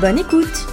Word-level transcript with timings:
Bonne 0.00 0.18
écoute 0.18 0.66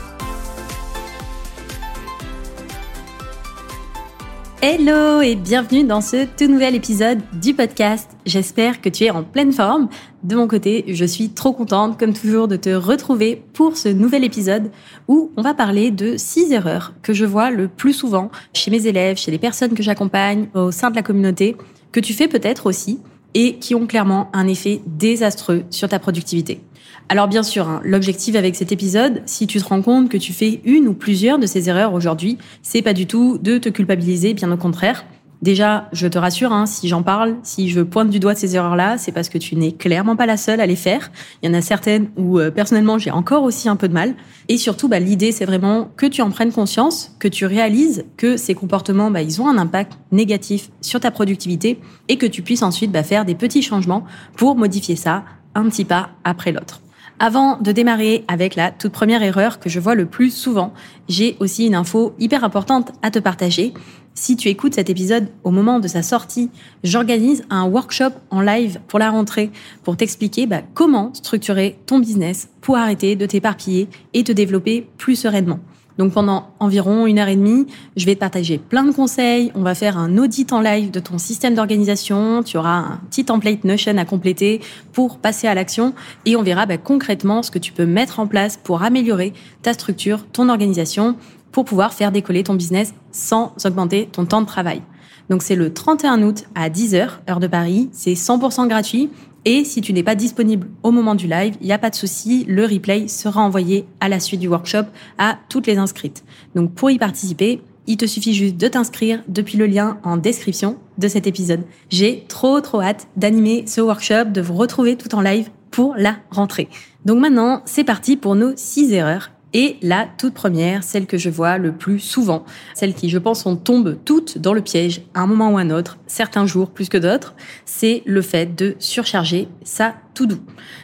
Hello 4.61 5.21
et 5.21 5.35
bienvenue 5.35 5.85
dans 5.85 6.01
ce 6.01 6.25
tout 6.25 6.51
nouvel 6.51 6.75
épisode 6.75 7.19
du 7.41 7.53
podcast. 7.53 8.11
J'espère 8.25 8.81
que 8.81 8.89
tu 8.89 9.05
es 9.05 9.11
en 9.11 9.23
pleine 9.23 9.53
forme. 9.53 9.87
De 10.23 10.35
mon 10.35 10.49
côté, 10.49 10.83
je 10.89 11.05
suis 11.05 11.29
trop 11.29 11.53
contente, 11.53 11.97
comme 11.97 12.11
toujours, 12.11 12.49
de 12.49 12.57
te 12.57 12.71
retrouver 12.71 13.41
pour 13.53 13.77
ce 13.77 13.87
nouvel 13.87 14.25
épisode 14.25 14.71
où 15.07 15.31
on 15.37 15.41
va 15.41 15.53
parler 15.53 15.89
de 15.89 16.17
six 16.17 16.51
erreurs 16.51 16.93
que 17.01 17.13
je 17.13 17.23
vois 17.23 17.49
le 17.49 17.69
plus 17.69 17.93
souvent 17.93 18.29
chez 18.53 18.71
mes 18.71 18.87
élèves, 18.87 19.15
chez 19.15 19.31
les 19.31 19.39
personnes 19.39 19.73
que 19.73 19.83
j'accompagne 19.83 20.49
au 20.53 20.71
sein 20.71 20.91
de 20.91 20.97
la 20.97 21.01
communauté, 21.01 21.55
que 21.93 22.01
tu 22.01 22.13
fais 22.13 22.27
peut-être 22.27 22.65
aussi 22.65 22.99
et 23.33 23.55
qui 23.55 23.73
ont 23.73 23.87
clairement 23.87 24.29
un 24.33 24.47
effet 24.47 24.81
désastreux 24.85 25.63
sur 25.69 25.87
ta 25.87 25.99
productivité. 25.99 26.59
Alors 27.09 27.27
bien 27.27 27.43
sûr, 27.43 27.67
hein, 27.67 27.81
l'objectif 27.83 28.35
avec 28.35 28.55
cet 28.55 28.71
épisode, 28.71 29.21
si 29.25 29.45
tu 29.45 29.59
te 29.59 29.67
rends 29.67 29.81
compte 29.81 30.09
que 30.09 30.17
tu 30.17 30.33
fais 30.33 30.61
une 30.63 30.87
ou 30.87 30.93
plusieurs 30.93 31.37
de 31.37 31.45
ces 31.45 31.69
erreurs 31.69 31.93
aujourd'hui, 31.93 32.37
c'est 32.61 32.81
pas 32.81 32.93
du 32.93 33.07
tout 33.07 33.37
de 33.37 33.57
te 33.57 33.69
culpabiliser, 33.69 34.33
bien 34.33 34.51
au 34.51 34.57
contraire. 34.57 35.05
Déjà, 35.43 35.89
je 35.91 36.07
te 36.07 36.17
rassure, 36.17 36.53
hein, 36.53 36.65
si 36.65 36.87
j'en 36.87 37.03
parle, 37.03 37.35
si 37.43 37.67
je 37.67 37.81
pointe 37.81 38.09
du 38.09 38.21
doigt 38.21 38.33
ces 38.33 38.55
erreurs-là, 38.55 38.97
c'est 38.97 39.11
parce 39.11 39.27
que 39.27 39.37
tu 39.37 39.57
n'es 39.57 39.73
clairement 39.73 40.15
pas 40.15 40.25
la 40.25 40.37
seule 40.37 40.61
à 40.61 40.65
les 40.65 40.77
faire. 40.77 41.11
Il 41.41 41.47
y 41.47 41.49
en 41.49 41.53
a 41.53 41.61
certaines 41.61 42.07
où 42.15 42.39
euh, 42.39 42.49
personnellement 42.49 42.97
j'ai 42.97 43.11
encore 43.11 43.43
aussi 43.43 43.67
un 43.67 43.75
peu 43.75 43.89
de 43.89 43.93
mal. 43.93 44.15
Et 44.47 44.55
surtout, 44.55 44.87
bah, 44.87 44.99
l'idée 44.99 45.33
c'est 45.33 45.43
vraiment 45.43 45.91
que 45.97 46.05
tu 46.05 46.21
en 46.21 46.29
prennes 46.29 46.53
conscience, 46.53 47.13
que 47.19 47.27
tu 47.27 47.45
réalises 47.45 48.05
que 48.15 48.37
ces 48.37 48.55
comportements, 48.55 49.11
bah, 49.11 49.21
ils 49.21 49.41
ont 49.41 49.49
un 49.49 49.57
impact 49.57 49.99
négatif 50.13 50.69
sur 50.79 51.01
ta 51.01 51.11
productivité 51.11 51.77
et 52.07 52.17
que 52.17 52.25
tu 52.25 52.41
puisses 52.41 52.63
ensuite 52.63 52.93
bah, 52.93 53.03
faire 53.03 53.25
des 53.25 53.35
petits 53.35 53.61
changements 53.61 54.05
pour 54.37 54.55
modifier 54.55 54.95
ça 54.95 55.25
un 55.55 55.67
petit 55.67 55.83
pas 55.83 56.11
après 56.23 56.53
l'autre. 56.53 56.82
Avant 57.25 57.55
de 57.55 57.71
démarrer 57.71 58.25
avec 58.27 58.57
la 58.57 58.69
toute 58.69 58.91
première 58.91 59.23
erreur 59.23 59.61
que 59.61 59.69
je 59.69 59.79
vois 59.79 59.95
le 59.95 60.05
plus 60.05 60.29
souvent, 60.29 60.73
j'ai 61.07 61.37
aussi 61.39 61.65
une 61.65 61.73
info 61.73 62.13
hyper 62.19 62.43
importante 62.43 62.91
à 63.01 63.11
te 63.11 63.19
partager. 63.19 63.73
Si 64.13 64.35
tu 64.35 64.49
écoutes 64.49 64.73
cet 64.73 64.89
épisode 64.89 65.29
au 65.45 65.49
moment 65.49 65.79
de 65.79 65.87
sa 65.87 66.03
sortie, 66.03 66.49
j'organise 66.83 67.45
un 67.49 67.63
workshop 67.63 68.11
en 68.29 68.41
live 68.41 68.81
pour 68.89 68.99
la 68.99 69.09
rentrée 69.09 69.51
pour 69.83 69.95
t'expliquer 69.95 70.47
bah, 70.47 70.63
comment 70.73 71.13
structurer 71.13 71.79
ton 71.85 71.99
business 71.99 72.49
pour 72.59 72.75
arrêter 72.75 73.15
de 73.15 73.25
t'éparpiller 73.25 73.87
et 74.13 74.25
te 74.25 74.33
développer 74.33 74.85
plus 74.97 75.15
sereinement. 75.15 75.61
Donc 75.97 76.13
pendant 76.13 76.49
environ 76.59 77.05
une 77.05 77.19
heure 77.19 77.27
et 77.27 77.35
demie, 77.35 77.67
je 77.95 78.05
vais 78.05 78.15
partager 78.15 78.57
plein 78.57 78.83
de 78.83 78.91
conseils. 78.91 79.51
On 79.55 79.61
va 79.61 79.75
faire 79.75 79.97
un 79.97 80.17
audit 80.17 80.51
en 80.51 80.61
live 80.61 80.91
de 80.91 80.99
ton 80.99 81.17
système 81.17 81.55
d'organisation. 81.55 82.43
Tu 82.43 82.57
auras 82.57 82.77
un 82.77 83.01
petit 83.09 83.25
template 83.25 83.63
Notion 83.63 83.97
à 83.97 84.05
compléter 84.05 84.61
pour 84.91 85.17
passer 85.19 85.47
à 85.47 85.53
l'action 85.53 85.93
et 86.25 86.35
on 86.35 86.43
verra 86.43 86.65
bah, 86.65 86.77
concrètement 86.77 87.43
ce 87.43 87.51
que 87.51 87.59
tu 87.59 87.71
peux 87.71 87.85
mettre 87.85 88.19
en 88.19 88.27
place 88.27 88.57
pour 88.57 88.83
améliorer 88.83 89.33
ta 89.61 89.73
structure, 89.73 90.25
ton 90.31 90.49
organisation, 90.49 91.15
pour 91.51 91.65
pouvoir 91.65 91.93
faire 91.93 92.11
décoller 92.11 92.43
ton 92.43 92.55
business 92.55 92.93
sans 93.11 93.53
augmenter 93.63 94.09
ton 94.11 94.25
temps 94.25 94.41
de 94.41 94.47
travail. 94.47 94.81
Donc 95.29 95.41
c'est 95.43 95.55
le 95.55 95.71
31 95.71 96.21
août 96.23 96.45
à 96.55 96.69
10h, 96.69 97.09
heure 97.29 97.39
de 97.39 97.47
Paris. 97.47 97.89
C'est 97.91 98.13
100% 98.13 98.67
gratuit. 98.67 99.09
Et 99.45 99.65
si 99.65 99.81
tu 99.81 99.91
n'es 99.91 100.03
pas 100.03 100.15
disponible 100.15 100.69
au 100.83 100.91
moment 100.91 101.15
du 101.15 101.27
live, 101.27 101.55
il 101.59 101.67
n'y 101.67 101.73
a 101.73 101.77
pas 101.77 101.89
de 101.89 101.95
souci, 101.95 102.45
le 102.47 102.65
replay 102.65 103.09
sera 103.09 103.41
envoyé 103.41 103.85
à 103.99 104.07
la 104.07 104.21
suite 104.21 104.39
du 104.39 104.47
workshop 104.47 104.85
à 105.17 105.37
toutes 105.49 105.67
les 105.67 105.77
inscrites. 105.77 106.23
Donc 106.55 106.73
pour 106.73 106.91
y 106.91 106.97
participer, 106.97 107.61
il 107.85 107.97
te 107.97 108.05
suffit 108.05 108.33
juste 108.33 108.55
de 108.55 108.67
t'inscrire 108.69 109.21
depuis 109.27 109.57
le 109.57 109.65
lien 109.65 109.97
en 110.03 110.15
description 110.15 110.77
de 110.97 111.09
cet 111.09 111.27
épisode. 111.27 111.63
J'ai 111.89 112.23
trop 112.29 112.61
trop 112.61 112.81
hâte 112.81 113.07
d'animer 113.17 113.65
ce 113.67 113.81
workshop, 113.81 114.25
de 114.31 114.39
vous 114.39 114.55
retrouver 114.55 114.95
tout 114.95 115.13
en 115.13 115.21
live 115.21 115.49
pour 115.71 115.95
la 115.97 116.15
rentrée. 116.29 116.69
Donc 117.03 117.19
maintenant, 117.19 117.61
c'est 117.65 117.83
parti 117.83 118.15
pour 118.15 118.35
nos 118.35 118.53
6 118.55 118.93
erreurs 118.93 119.32
et 119.53 119.77
la 119.81 120.07
toute 120.17 120.33
première, 120.33 120.83
celle 120.83 121.05
que 121.05 121.17
je 121.17 121.29
vois 121.29 121.57
le 121.57 121.71
plus 121.71 121.99
souvent, 121.99 122.43
celle 122.73 122.93
qui, 122.93 123.09
je 123.09 123.17
pense, 123.17 123.45
on 123.45 123.55
tombe 123.55 123.97
toutes 124.03 124.37
dans 124.37 124.53
le 124.53 124.61
piège 124.61 125.01
à 125.13 125.21
un 125.21 125.27
moment 125.27 125.51
ou 125.51 125.57
un 125.57 125.69
autre, 125.69 125.97
certains 126.07 126.45
jours 126.45 126.71
plus 126.71 126.89
que 126.89 126.97
d'autres, 126.97 127.35
c'est 127.65 128.01
le 128.05 128.21
fait 128.21 128.55
de 128.55 128.75
surcharger 128.79 129.47
sa 129.63 129.93
tout 130.13 130.25
doux. 130.25 130.41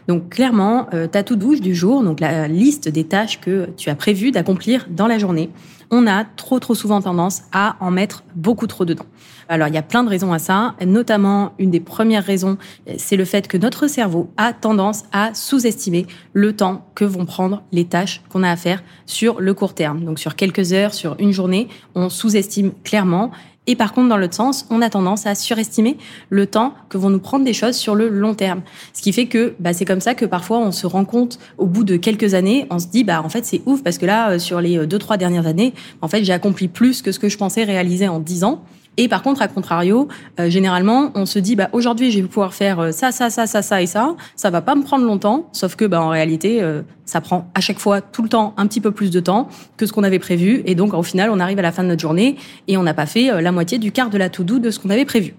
Donc 0.07 0.29
clairement, 0.29 0.87
euh, 0.93 1.07
ta 1.07 1.23
douche 1.23 1.61
du 1.61 1.75
jour, 1.75 2.03
donc 2.03 2.19
la 2.19 2.47
liste 2.47 2.89
des 2.89 3.03
tâches 3.03 3.39
que 3.39 3.69
tu 3.77 3.89
as 3.89 3.95
prévu 3.95 4.31
d'accomplir 4.31 4.87
dans 4.89 5.07
la 5.07 5.17
journée, 5.17 5.49
on 5.91 6.07
a 6.07 6.23
trop 6.23 6.59
trop 6.59 6.75
souvent 6.75 7.01
tendance 7.01 7.41
à 7.51 7.75
en 7.79 7.91
mettre 7.91 8.23
beaucoup 8.35 8.67
trop 8.67 8.85
dedans. 8.85 9.05
Alors 9.51 9.67
il 9.67 9.73
y 9.73 9.77
a 9.77 9.81
plein 9.81 10.03
de 10.03 10.09
raisons 10.09 10.31
à 10.31 10.37
ça, 10.37 10.75
notamment 10.85 11.53
une 11.57 11.71
des 11.71 11.79
premières 11.79 12.23
raisons, 12.23 12.57
c'est 12.97 13.15
le 13.15 13.25
fait 13.25 13.47
que 13.47 13.57
notre 13.57 13.87
cerveau 13.87 14.29
a 14.37 14.53
tendance 14.53 15.05
à 15.11 15.33
sous-estimer 15.33 16.05
le 16.33 16.55
temps 16.55 16.85
que 16.93 17.03
vont 17.03 17.25
prendre 17.25 17.63
les 17.71 17.85
tâches 17.85 18.21
qu'on 18.29 18.43
a 18.43 18.51
à 18.51 18.55
faire 18.55 18.83
sur 19.07 19.41
le 19.41 19.55
court 19.55 19.73
terme. 19.73 20.05
Donc 20.05 20.19
sur 20.19 20.35
quelques 20.35 20.71
heures, 20.71 20.93
sur 20.93 21.15
une 21.19 21.31
journée, 21.31 21.67
on 21.95 22.09
sous-estime 22.09 22.73
clairement 22.83 23.31
et 23.69 23.75
par 23.75 23.93
contre, 23.93 24.09
dans 24.09 24.17
l'autre 24.17 24.33
sens, 24.33 24.65
on 24.71 24.81
a 24.81 24.89
tendance 24.89 25.27
à 25.27 25.35
surestimer 25.35 25.97
le 26.29 26.47
temps 26.47 26.73
que 26.89 26.97
vont 26.97 27.11
nous 27.11 27.19
prendre 27.19 27.45
des 27.45 27.53
choses 27.53 27.75
sur 27.75 27.93
le 27.93 28.09
long 28.09 28.33
terme. 28.33 28.61
Ce 28.93 29.01
qui 29.03 29.13
fait 29.13 29.27
que 29.27 29.53
bah, 29.59 29.73
c'est 29.73 29.85
comme 29.85 30.01
ça 30.01 30.15
que 30.15 30.25
parfois 30.25 30.57
on 30.57 30.71
se 30.71 30.87
rend 30.87 31.05
compte 31.05 31.37
au 31.59 31.67
bout 31.67 31.83
de 31.83 31.95
quelques 31.95 32.33
années, 32.33 32.65
on 32.71 32.79
se 32.79 32.87
dit 32.87 33.03
bah 33.03 33.21
en 33.23 33.29
fait 33.29 33.45
c'est 33.45 33.61
ouf 33.67 33.83
parce 33.83 33.99
que 33.99 34.07
là 34.07 34.31
euh, 34.31 34.39
sur 34.39 34.59
les 34.59 34.79
euh, 34.79 34.87
deux 34.87 34.97
trois 34.97 35.17
dernières 35.17 35.45
années, 35.45 35.75
en 36.01 36.07
fait 36.07 36.23
j'ai 36.23 36.33
accompli 36.33 36.67
plus 36.67 37.03
que 37.03 37.11
ce 37.11 37.19
que 37.19 37.29
je 37.29 37.37
pensais 37.37 37.63
réaliser 37.63 38.07
en 38.07 38.19
dix 38.19 38.43
ans. 38.43 38.63
Et 39.01 39.07
par 39.07 39.23
contre, 39.23 39.41
à 39.41 39.47
contrario, 39.47 40.09
euh, 40.41 40.49
généralement, 40.49 41.11
on 41.15 41.25
se 41.25 41.39
dit, 41.39 41.55
bah, 41.55 41.69
aujourd'hui, 41.71 42.11
je 42.11 42.19
vais 42.19 42.27
pouvoir 42.27 42.53
faire 42.53 42.81
euh, 42.81 42.91
ça, 42.91 43.13
ça, 43.13 43.29
ça, 43.29 43.47
ça, 43.47 43.61
ça 43.61 43.81
et 43.81 43.85
ça. 43.85 44.17
Ça 44.35 44.49
va 44.49 44.61
pas 44.61 44.75
me 44.75 44.83
prendre 44.83 45.05
longtemps, 45.05 45.47
sauf 45.53 45.77
que, 45.77 45.85
bah, 45.85 46.01
en 46.01 46.09
réalité, 46.09 46.61
euh, 46.61 46.81
ça 47.05 47.21
prend 47.21 47.49
à 47.55 47.61
chaque 47.61 47.79
fois, 47.79 48.01
tout 48.01 48.23
le 48.23 48.27
temps, 48.27 48.53
un 48.57 48.67
petit 48.67 48.81
peu 48.81 48.91
plus 48.91 49.09
de 49.09 49.21
temps 49.21 49.47
que 49.77 49.85
ce 49.85 49.93
qu'on 49.93 50.03
avait 50.03 50.19
prévu. 50.19 50.63
Et 50.65 50.75
donc, 50.75 50.93
au 50.93 51.01
final, 51.01 51.29
on 51.31 51.39
arrive 51.39 51.59
à 51.59 51.61
la 51.61 51.71
fin 51.71 51.83
de 51.83 51.87
notre 51.87 52.01
journée 52.01 52.35
et 52.67 52.75
on 52.75 52.83
n'a 52.83 52.93
pas 52.93 53.05
fait 53.05 53.41
la 53.41 53.53
moitié 53.53 53.77
du 53.77 53.93
quart 53.93 54.09
de 54.09 54.17
la 54.17 54.27
to-do 54.27 54.59
de 54.59 54.69
ce 54.69 54.79
qu'on 54.79 54.89
avait 54.89 55.05
prévu. 55.05 55.33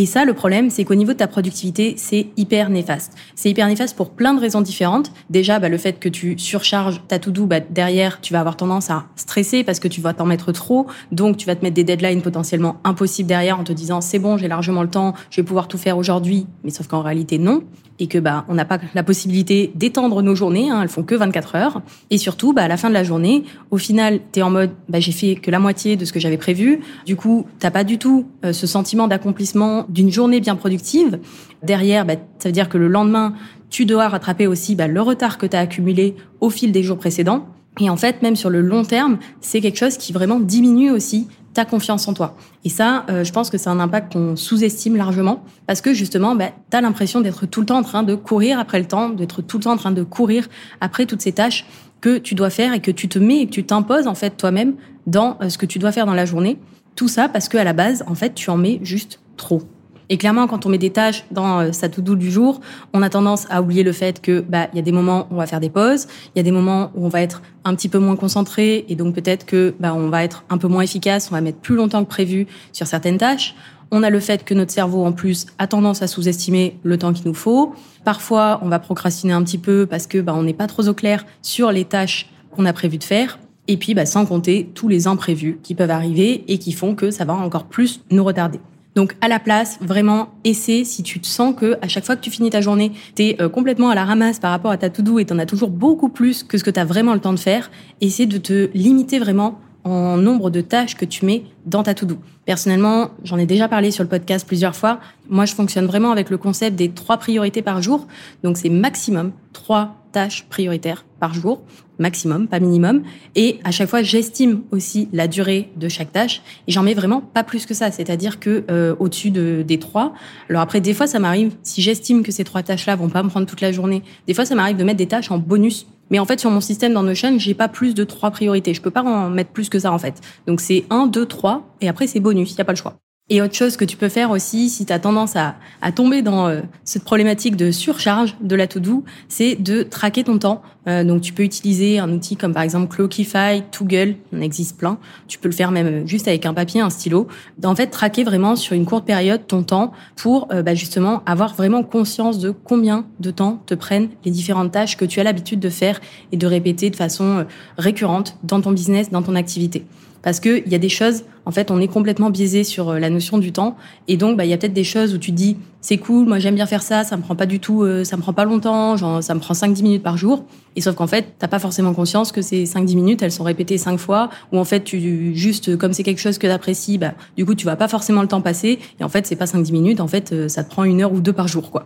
Et 0.00 0.06
ça, 0.06 0.24
le 0.24 0.32
problème, 0.32 0.70
c'est 0.70 0.84
qu'au 0.84 0.94
niveau 0.94 1.12
de 1.12 1.18
ta 1.18 1.26
productivité, 1.26 1.94
c'est 1.96 2.28
hyper 2.36 2.70
néfaste. 2.70 3.14
C'est 3.34 3.50
hyper 3.50 3.66
néfaste 3.66 3.96
pour 3.96 4.10
plein 4.10 4.32
de 4.32 4.40
raisons 4.40 4.60
différentes. 4.60 5.10
Déjà, 5.28 5.58
bah, 5.58 5.68
le 5.68 5.76
fait 5.76 5.98
que 5.98 6.08
tu 6.08 6.38
surcharges 6.38 7.02
ta 7.08 7.18
to-do, 7.18 7.46
bah, 7.46 7.58
derrière, 7.58 8.20
tu 8.20 8.32
vas 8.32 8.38
avoir 8.38 8.56
tendance 8.56 8.90
à 8.90 9.06
stresser 9.16 9.64
parce 9.64 9.80
que 9.80 9.88
tu 9.88 10.00
vas 10.00 10.14
t'en 10.14 10.24
mettre 10.24 10.52
trop. 10.52 10.86
Donc, 11.10 11.36
tu 11.36 11.46
vas 11.46 11.56
te 11.56 11.64
mettre 11.64 11.74
des 11.74 11.82
deadlines 11.82 12.22
potentiellement 12.22 12.76
impossibles 12.84 13.28
derrière 13.28 13.58
en 13.58 13.64
te 13.64 13.72
disant, 13.72 14.00
c'est 14.00 14.20
bon, 14.20 14.36
j'ai 14.36 14.46
largement 14.46 14.84
le 14.84 14.88
temps, 14.88 15.14
je 15.30 15.40
vais 15.40 15.44
pouvoir 15.44 15.66
tout 15.66 15.78
faire 15.78 15.98
aujourd'hui. 15.98 16.46
Mais 16.62 16.70
sauf 16.70 16.86
qu'en 16.86 17.02
réalité, 17.02 17.38
non 17.38 17.64
et 17.98 18.06
que 18.06 18.18
bah 18.18 18.44
on 18.48 18.54
n'a 18.54 18.64
pas 18.64 18.78
la 18.94 19.02
possibilité 19.02 19.72
d'étendre 19.74 20.22
nos 20.22 20.34
journées, 20.34 20.70
hein, 20.70 20.82
elles 20.82 20.88
font 20.88 21.02
que 21.02 21.14
24 21.14 21.54
heures. 21.56 21.82
Et 22.10 22.18
surtout, 22.18 22.52
bah 22.52 22.62
à 22.62 22.68
la 22.68 22.76
fin 22.76 22.88
de 22.88 22.94
la 22.94 23.04
journée, 23.04 23.44
au 23.70 23.78
final, 23.78 24.20
tu 24.32 24.40
es 24.40 24.42
en 24.42 24.50
mode 24.50 24.70
bah 24.88 25.00
j'ai 25.00 25.12
fait 25.12 25.36
que 25.36 25.50
la 25.50 25.58
moitié 25.58 25.96
de 25.96 26.04
ce 26.04 26.12
que 26.12 26.20
j'avais 26.20 26.36
prévu. 26.36 26.80
Du 27.06 27.16
coup, 27.16 27.46
t'as 27.58 27.70
pas 27.70 27.84
du 27.84 27.98
tout 27.98 28.26
euh, 28.44 28.52
ce 28.52 28.66
sentiment 28.66 29.08
d'accomplissement 29.08 29.86
d'une 29.88 30.10
journée 30.10 30.40
bien 30.40 30.56
productive. 30.56 31.18
Derrière, 31.62 32.04
bah, 32.04 32.14
ça 32.38 32.48
veut 32.48 32.52
dire 32.52 32.68
que 32.68 32.78
le 32.78 32.88
lendemain, 32.88 33.34
tu 33.70 33.84
dois 33.84 34.08
rattraper 34.08 34.46
aussi 34.46 34.74
bah, 34.74 34.86
le 34.86 35.00
retard 35.00 35.38
que 35.38 35.46
tu 35.46 35.56
as 35.56 35.60
accumulé 35.60 36.14
au 36.40 36.50
fil 36.50 36.72
des 36.72 36.82
jours 36.82 36.98
précédents. 36.98 37.46
Et 37.80 37.90
en 37.90 37.96
fait, 37.96 38.22
même 38.22 38.36
sur 38.36 38.50
le 38.50 38.60
long 38.60 38.84
terme, 38.84 39.18
c'est 39.40 39.60
quelque 39.60 39.78
chose 39.78 39.96
qui 39.96 40.12
vraiment 40.12 40.40
diminue 40.40 40.90
aussi 40.90 41.28
confiance 41.64 42.06
en 42.08 42.14
toi. 42.14 42.36
Et 42.64 42.68
ça, 42.68 43.04
euh, 43.08 43.24
je 43.24 43.32
pense 43.32 43.50
que 43.50 43.58
c'est 43.58 43.68
un 43.68 43.80
impact 43.80 44.12
qu'on 44.12 44.36
sous-estime 44.36 44.96
largement 44.96 45.42
parce 45.66 45.80
que 45.80 45.94
justement, 45.94 46.34
bah, 46.34 46.50
tu 46.70 46.76
as 46.76 46.80
l'impression 46.80 47.20
d'être 47.20 47.46
tout 47.46 47.60
le 47.60 47.66
temps 47.66 47.78
en 47.78 47.82
train 47.82 48.02
de 48.02 48.14
courir 48.14 48.58
après 48.58 48.78
le 48.78 48.86
temps, 48.86 49.08
d'être 49.10 49.42
tout 49.42 49.58
le 49.58 49.64
temps 49.64 49.72
en 49.72 49.76
train 49.76 49.90
de 49.90 50.02
courir 50.02 50.48
après 50.80 51.06
toutes 51.06 51.22
ces 51.22 51.32
tâches 51.32 51.66
que 52.00 52.18
tu 52.18 52.34
dois 52.34 52.50
faire 52.50 52.72
et 52.74 52.80
que 52.80 52.90
tu 52.90 53.08
te 53.08 53.18
mets 53.18 53.40
et 53.40 53.46
que 53.46 53.52
tu 53.52 53.64
t'imposes 53.64 54.06
en 54.06 54.14
fait 54.14 54.36
toi-même 54.36 54.74
dans 55.06 55.38
euh, 55.40 55.48
ce 55.48 55.58
que 55.58 55.66
tu 55.66 55.78
dois 55.78 55.92
faire 55.92 56.06
dans 56.06 56.14
la 56.14 56.24
journée. 56.24 56.58
Tout 56.94 57.08
ça 57.08 57.28
parce 57.28 57.48
qu'à 57.48 57.64
la 57.64 57.72
base, 57.72 58.04
en 58.06 58.14
fait, 58.14 58.34
tu 58.34 58.50
en 58.50 58.56
mets 58.56 58.80
juste 58.82 59.20
trop. 59.36 59.62
Et 60.10 60.16
clairement, 60.16 60.46
quand 60.46 60.64
on 60.64 60.68
met 60.68 60.78
des 60.78 60.90
tâches 60.90 61.24
dans 61.30 61.60
euh, 61.60 61.72
sa 61.72 61.88
to-do 61.88 62.16
du 62.16 62.30
jour, 62.30 62.60
on 62.92 63.02
a 63.02 63.10
tendance 63.10 63.46
à 63.50 63.60
oublier 63.60 63.82
le 63.82 63.92
fait 63.92 64.20
que 64.20 64.40
bah 64.40 64.68
il 64.72 64.76
y 64.76 64.78
a 64.78 64.82
des 64.82 64.92
moments 64.92 65.26
où 65.30 65.34
on 65.34 65.36
va 65.36 65.46
faire 65.46 65.60
des 65.60 65.70
pauses, 65.70 66.06
il 66.34 66.38
y 66.38 66.40
a 66.40 66.42
des 66.42 66.50
moments 66.50 66.90
où 66.94 67.04
on 67.04 67.08
va 67.08 67.20
être 67.20 67.42
un 67.64 67.74
petit 67.74 67.88
peu 67.88 67.98
moins 67.98 68.16
concentré 68.16 68.86
et 68.88 68.96
donc 68.96 69.14
peut-être 69.14 69.44
que 69.44 69.74
bah 69.78 69.92
on 69.94 70.08
va 70.08 70.24
être 70.24 70.44
un 70.48 70.58
peu 70.58 70.68
moins 70.68 70.82
efficace, 70.82 71.28
on 71.30 71.34
va 71.34 71.40
mettre 71.40 71.58
plus 71.58 71.76
longtemps 71.76 72.02
que 72.04 72.08
prévu 72.08 72.46
sur 72.72 72.86
certaines 72.86 73.18
tâches. 73.18 73.54
On 73.90 74.02
a 74.02 74.10
le 74.10 74.20
fait 74.20 74.44
que 74.44 74.52
notre 74.52 74.70
cerveau, 74.70 75.04
en 75.04 75.12
plus, 75.12 75.46
a 75.58 75.66
tendance 75.66 76.02
à 76.02 76.06
sous-estimer 76.06 76.78
le 76.82 76.98
temps 76.98 77.14
qu'il 77.14 77.26
nous 77.26 77.34
faut. 77.34 77.72
Parfois, 78.04 78.60
on 78.62 78.68
va 78.68 78.78
procrastiner 78.78 79.32
un 79.32 79.42
petit 79.42 79.56
peu 79.56 79.86
parce 79.86 80.06
que 80.06 80.18
bah, 80.18 80.34
on 80.36 80.42
n'est 80.42 80.52
pas 80.52 80.66
trop 80.66 80.86
au 80.88 80.92
clair 80.92 81.24
sur 81.40 81.72
les 81.72 81.86
tâches 81.86 82.28
qu'on 82.50 82.66
a 82.66 82.74
prévu 82.74 82.98
de 82.98 83.04
faire. 83.04 83.38
Et 83.66 83.78
puis, 83.78 83.94
bah, 83.94 84.04
sans 84.04 84.26
compter 84.26 84.70
tous 84.74 84.88
les 84.88 85.06
imprévus 85.06 85.58
qui 85.62 85.74
peuvent 85.74 85.90
arriver 85.90 86.44
et 86.48 86.58
qui 86.58 86.72
font 86.72 86.94
que 86.94 87.10
ça 87.10 87.24
va 87.24 87.32
encore 87.32 87.64
plus 87.64 88.02
nous 88.10 88.24
retarder. 88.24 88.60
Donc 88.98 89.14
à 89.20 89.28
la 89.28 89.38
place, 89.38 89.78
vraiment, 89.80 90.30
essaie 90.42 90.82
si 90.82 91.04
tu 91.04 91.20
te 91.20 91.26
sens 91.28 91.54
que 91.54 91.78
à 91.82 91.86
chaque 91.86 92.04
fois 92.04 92.16
que 92.16 92.20
tu 92.20 92.32
finis 92.32 92.50
ta 92.50 92.60
journée, 92.60 92.90
tu 93.14 93.22
es 93.22 93.40
euh, 93.40 93.48
complètement 93.48 93.90
à 93.90 93.94
la 93.94 94.04
ramasse 94.04 94.40
par 94.40 94.50
rapport 94.50 94.72
à 94.72 94.76
ta 94.76 94.90
to-do 94.90 95.20
et 95.20 95.24
tu 95.24 95.38
as 95.38 95.46
toujours 95.46 95.70
beaucoup 95.70 96.08
plus 96.08 96.42
que 96.42 96.58
ce 96.58 96.64
que 96.64 96.70
tu 96.70 96.80
as 96.80 96.84
vraiment 96.84 97.14
le 97.14 97.20
temps 97.20 97.32
de 97.32 97.38
faire, 97.38 97.70
essaie 98.00 98.26
de 98.26 98.38
te 98.38 98.70
limiter 98.74 99.20
vraiment 99.20 99.60
en 99.84 100.16
nombre 100.16 100.50
de 100.50 100.60
tâches 100.60 100.96
que 100.96 101.04
tu 101.04 101.24
mets 101.26 101.44
dans 101.64 101.84
ta 101.84 101.94
to-do. 101.94 102.18
Personnellement, 102.44 103.10
j'en 103.22 103.38
ai 103.38 103.46
déjà 103.46 103.68
parlé 103.68 103.92
sur 103.92 104.02
le 104.02 104.08
podcast 104.08 104.44
plusieurs 104.44 104.74
fois. 104.74 104.98
Moi, 105.28 105.44
je 105.44 105.54
fonctionne 105.54 105.86
vraiment 105.86 106.10
avec 106.10 106.28
le 106.28 106.36
concept 106.36 106.74
des 106.74 106.88
trois 106.88 107.18
priorités 107.18 107.62
par 107.62 107.80
jour. 107.80 108.08
Donc, 108.42 108.56
c'est 108.56 108.68
maximum 108.68 109.30
trois 109.52 109.94
tâches 110.10 110.44
prioritaires 110.50 111.04
par 111.20 111.34
jour, 111.34 111.62
maximum, 111.98 112.48
pas 112.48 112.60
minimum. 112.60 113.02
Et 113.34 113.58
à 113.64 113.70
chaque 113.70 113.88
fois, 113.88 114.02
j'estime 114.02 114.62
aussi 114.70 115.08
la 115.12 115.28
durée 115.28 115.70
de 115.76 115.88
chaque 115.88 116.12
tâche 116.12 116.42
et 116.66 116.72
j'en 116.72 116.82
mets 116.82 116.94
vraiment 116.94 117.20
pas 117.20 117.44
plus 117.44 117.66
que 117.66 117.74
ça. 117.74 117.90
C'est-à-dire 117.90 118.40
que 118.40 118.64
euh, 118.70 118.94
au-dessus 118.98 119.30
de, 119.30 119.62
des 119.66 119.78
trois. 119.78 120.14
Alors 120.48 120.62
après, 120.62 120.80
des 120.80 120.94
fois, 120.94 121.06
ça 121.06 121.18
m'arrive 121.18 121.52
si 121.62 121.82
j'estime 121.82 122.22
que 122.22 122.32
ces 122.32 122.44
trois 122.44 122.62
tâches-là 122.62 122.96
vont 122.96 123.08
pas 123.08 123.22
me 123.22 123.28
prendre 123.28 123.46
toute 123.46 123.60
la 123.60 123.72
journée. 123.72 124.02
Des 124.26 124.34
fois, 124.34 124.44
ça 124.44 124.54
m'arrive 124.54 124.76
de 124.76 124.84
mettre 124.84 124.98
des 124.98 125.08
tâches 125.08 125.30
en 125.30 125.38
bonus. 125.38 125.86
Mais 126.10 126.18
en 126.18 126.24
fait, 126.24 126.40
sur 126.40 126.50
mon 126.50 126.60
système 126.60 126.94
dans 126.94 127.02
Notion, 127.02 127.38
j'ai 127.38 127.54
pas 127.54 127.68
plus 127.68 127.94
de 127.94 128.04
trois 128.04 128.30
priorités. 128.30 128.72
Je 128.72 128.80
peux 128.80 128.90
pas 128.90 129.02
en 129.02 129.28
mettre 129.30 129.50
plus 129.50 129.68
que 129.68 129.78
ça 129.78 129.92
en 129.92 129.98
fait. 129.98 130.20
Donc 130.46 130.60
c'est 130.60 130.84
un, 130.90 131.06
deux, 131.06 131.26
trois, 131.26 131.74
et 131.80 131.88
après 131.88 132.06
c'est 132.06 132.20
bonus. 132.20 132.52
Il 132.52 132.58
y 132.58 132.60
a 132.60 132.64
pas 132.64 132.72
le 132.72 132.78
choix. 132.78 132.98
Et 133.30 133.42
autre 133.42 133.54
chose 133.54 133.76
que 133.76 133.84
tu 133.84 133.98
peux 133.98 134.08
faire 134.08 134.30
aussi, 134.30 134.70
si 134.70 134.86
tu 134.86 134.92
as 134.92 134.98
tendance 134.98 135.36
à, 135.36 135.56
à 135.82 135.92
tomber 135.92 136.22
dans 136.22 136.48
euh, 136.48 136.62
cette 136.84 137.04
problématique 137.04 137.56
de 137.56 137.70
surcharge 137.70 138.34
de 138.40 138.56
la 138.56 138.66
to-do, 138.66 139.04
c'est 139.28 139.54
de 139.54 139.82
traquer 139.82 140.24
ton 140.24 140.38
temps. 140.38 140.62
Euh, 140.86 141.04
donc 141.04 141.20
tu 141.20 141.34
peux 141.34 141.42
utiliser 141.42 141.98
un 141.98 142.10
outil 142.10 142.36
comme 142.36 142.54
par 142.54 142.62
exemple 142.62 142.88
Clockify, 142.94 143.62
Toggle, 143.70 144.16
on 144.32 144.40
existe 144.40 144.78
plein. 144.78 144.98
Tu 145.26 145.38
peux 145.38 145.48
le 145.48 145.54
faire 145.54 145.72
même 145.72 146.08
juste 146.08 146.26
avec 146.26 146.46
un 146.46 146.54
papier, 146.54 146.80
un 146.80 146.88
stylo. 146.88 147.28
En 147.62 147.76
fait, 147.76 147.88
traquer 147.88 148.24
vraiment 148.24 148.56
sur 148.56 148.74
une 148.74 148.86
courte 148.86 149.04
période 149.04 149.46
ton 149.46 149.62
temps 149.62 149.92
pour 150.16 150.48
euh, 150.50 150.62
bah, 150.62 150.74
justement 150.74 151.22
avoir 151.26 151.54
vraiment 151.54 151.82
conscience 151.82 152.38
de 152.38 152.50
combien 152.50 153.04
de 153.20 153.30
temps 153.30 153.62
te 153.66 153.74
prennent 153.74 154.08
les 154.24 154.30
différentes 154.30 154.72
tâches 154.72 154.96
que 154.96 155.04
tu 155.04 155.20
as 155.20 155.22
l'habitude 155.22 155.60
de 155.60 155.68
faire 155.68 156.00
et 156.32 156.38
de 156.38 156.46
répéter 156.46 156.88
de 156.88 156.96
façon 156.96 157.44
récurrente 157.76 158.38
dans 158.42 158.62
ton 158.62 158.72
business, 158.72 159.10
dans 159.10 159.22
ton 159.22 159.34
activité. 159.34 159.84
Parce 160.28 160.40
qu'il 160.40 160.68
y 160.68 160.74
a 160.74 160.78
des 160.78 160.90
choses, 160.90 161.24
en 161.46 161.52
fait, 161.52 161.70
on 161.70 161.80
est 161.80 161.88
complètement 161.88 162.28
biaisé 162.28 162.62
sur 162.62 162.90
euh, 162.90 162.98
la 162.98 163.08
notion 163.08 163.38
du 163.38 163.50
temps. 163.50 163.78
Et 164.08 164.18
donc, 164.18 164.36
bah, 164.36 164.44
il 164.44 164.50
y 164.50 164.52
a 164.52 164.58
peut-être 164.58 164.74
des 164.74 164.84
choses 164.84 165.14
où 165.14 165.18
tu 165.18 165.32
dis, 165.32 165.56
c'est 165.80 165.96
cool, 165.96 166.26
moi 166.26 166.38
j'aime 166.38 166.54
bien 166.54 166.66
faire 166.66 166.82
ça, 166.82 167.02
ça 167.02 167.16
me 167.16 167.22
prend 167.22 167.34
pas 167.34 167.46
du 167.46 167.60
tout, 167.60 167.82
euh, 167.82 168.04
ça 168.04 168.18
me 168.18 168.20
prend 168.20 168.34
pas 168.34 168.44
longtemps, 168.44 169.22
ça 169.22 169.34
me 169.34 169.40
prend 169.40 169.54
5-10 169.54 169.82
minutes 169.82 170.02
par 170.02 170.18
jour. 170.18 170.44
Et 170.76 170.82
sauf 170.82 170.96
qu'en 170.96 171.06
fait, 171.06 171.32
t'as 171.38 171.48
pas 171.48 171.58
forcément 171.58 171.94
conscience 171.94 172.30
que 172.30 172.42
ces 172.42 172.64
5-10 172.64 172.94
minutes, 172.94 173.22
elles 173.22 173.32
sont 173.32 173.42
répétées 173.42 173.78
5 173.78 173.96
fois, 173.96 174.28
ou 174.52 174.58
en 174.58 174.64
fait, 174.64 174.84
tu 174.84 175.34
juste, 175.34 175.78
comme 175.78 175.94
c'est 175.94 176.02
quelque 176.02 176.20
chose 176.20 176.36
que 176.36 176.46
t'apprécies, 176.46 176.98
bah, 176.98 177.14
du 177.38 177.46
coup, 177.46 177.54
tu 177.54 177.64
vas 177.64 177.76
pas 177.76 177.88
forcément 177.88 178.20
le 178.20 178.28
temps 178.28 178.42
passer. 178.42 178.80
Et 179.00 179.04
en 179.04 179.08
fait, 179.08 179.26
c'est 179.26 179.36
pas 179.36 179.46
5-10 179.46 179.72
minutes, 179.72 180.00
en 180.02 180.08
fait, 180.08 180.32
euh, 180.32 180.48
ça 180.48 180.62
te 180.62 180.68
prend 180.68 180.84
une 180.84 181.00
heure 181.00 181.14
ou 181.14 181.20
deux 181.20 181.32
par 181.32 181.48
jour, 181.48 181.70
quoi. 181.70 181.84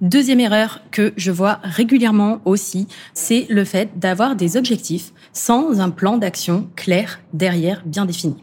Deuxième 0.00 0.38
erreur 0.38 0.80
que 0.92 1.12
je 1.16 1.32
vois 1.32 1.58
régulièrement 1.64 2.40
aussi, 2.44 2.86
c'est 3.14 3.46
le 3.48 3.64
fait 3.64 3.90
d'avoir 3.96 4.36
des 4.36 4.56
objectifs 4.56 5.12
sans 5.32 5.80
un 5.80 5.90
plan 5.90 6.18
d'action 6.18 6.68
clair 6.76 7.18
derrière, 7.32 7.82
bien 7.84 8.04
défini. 8.04 8.36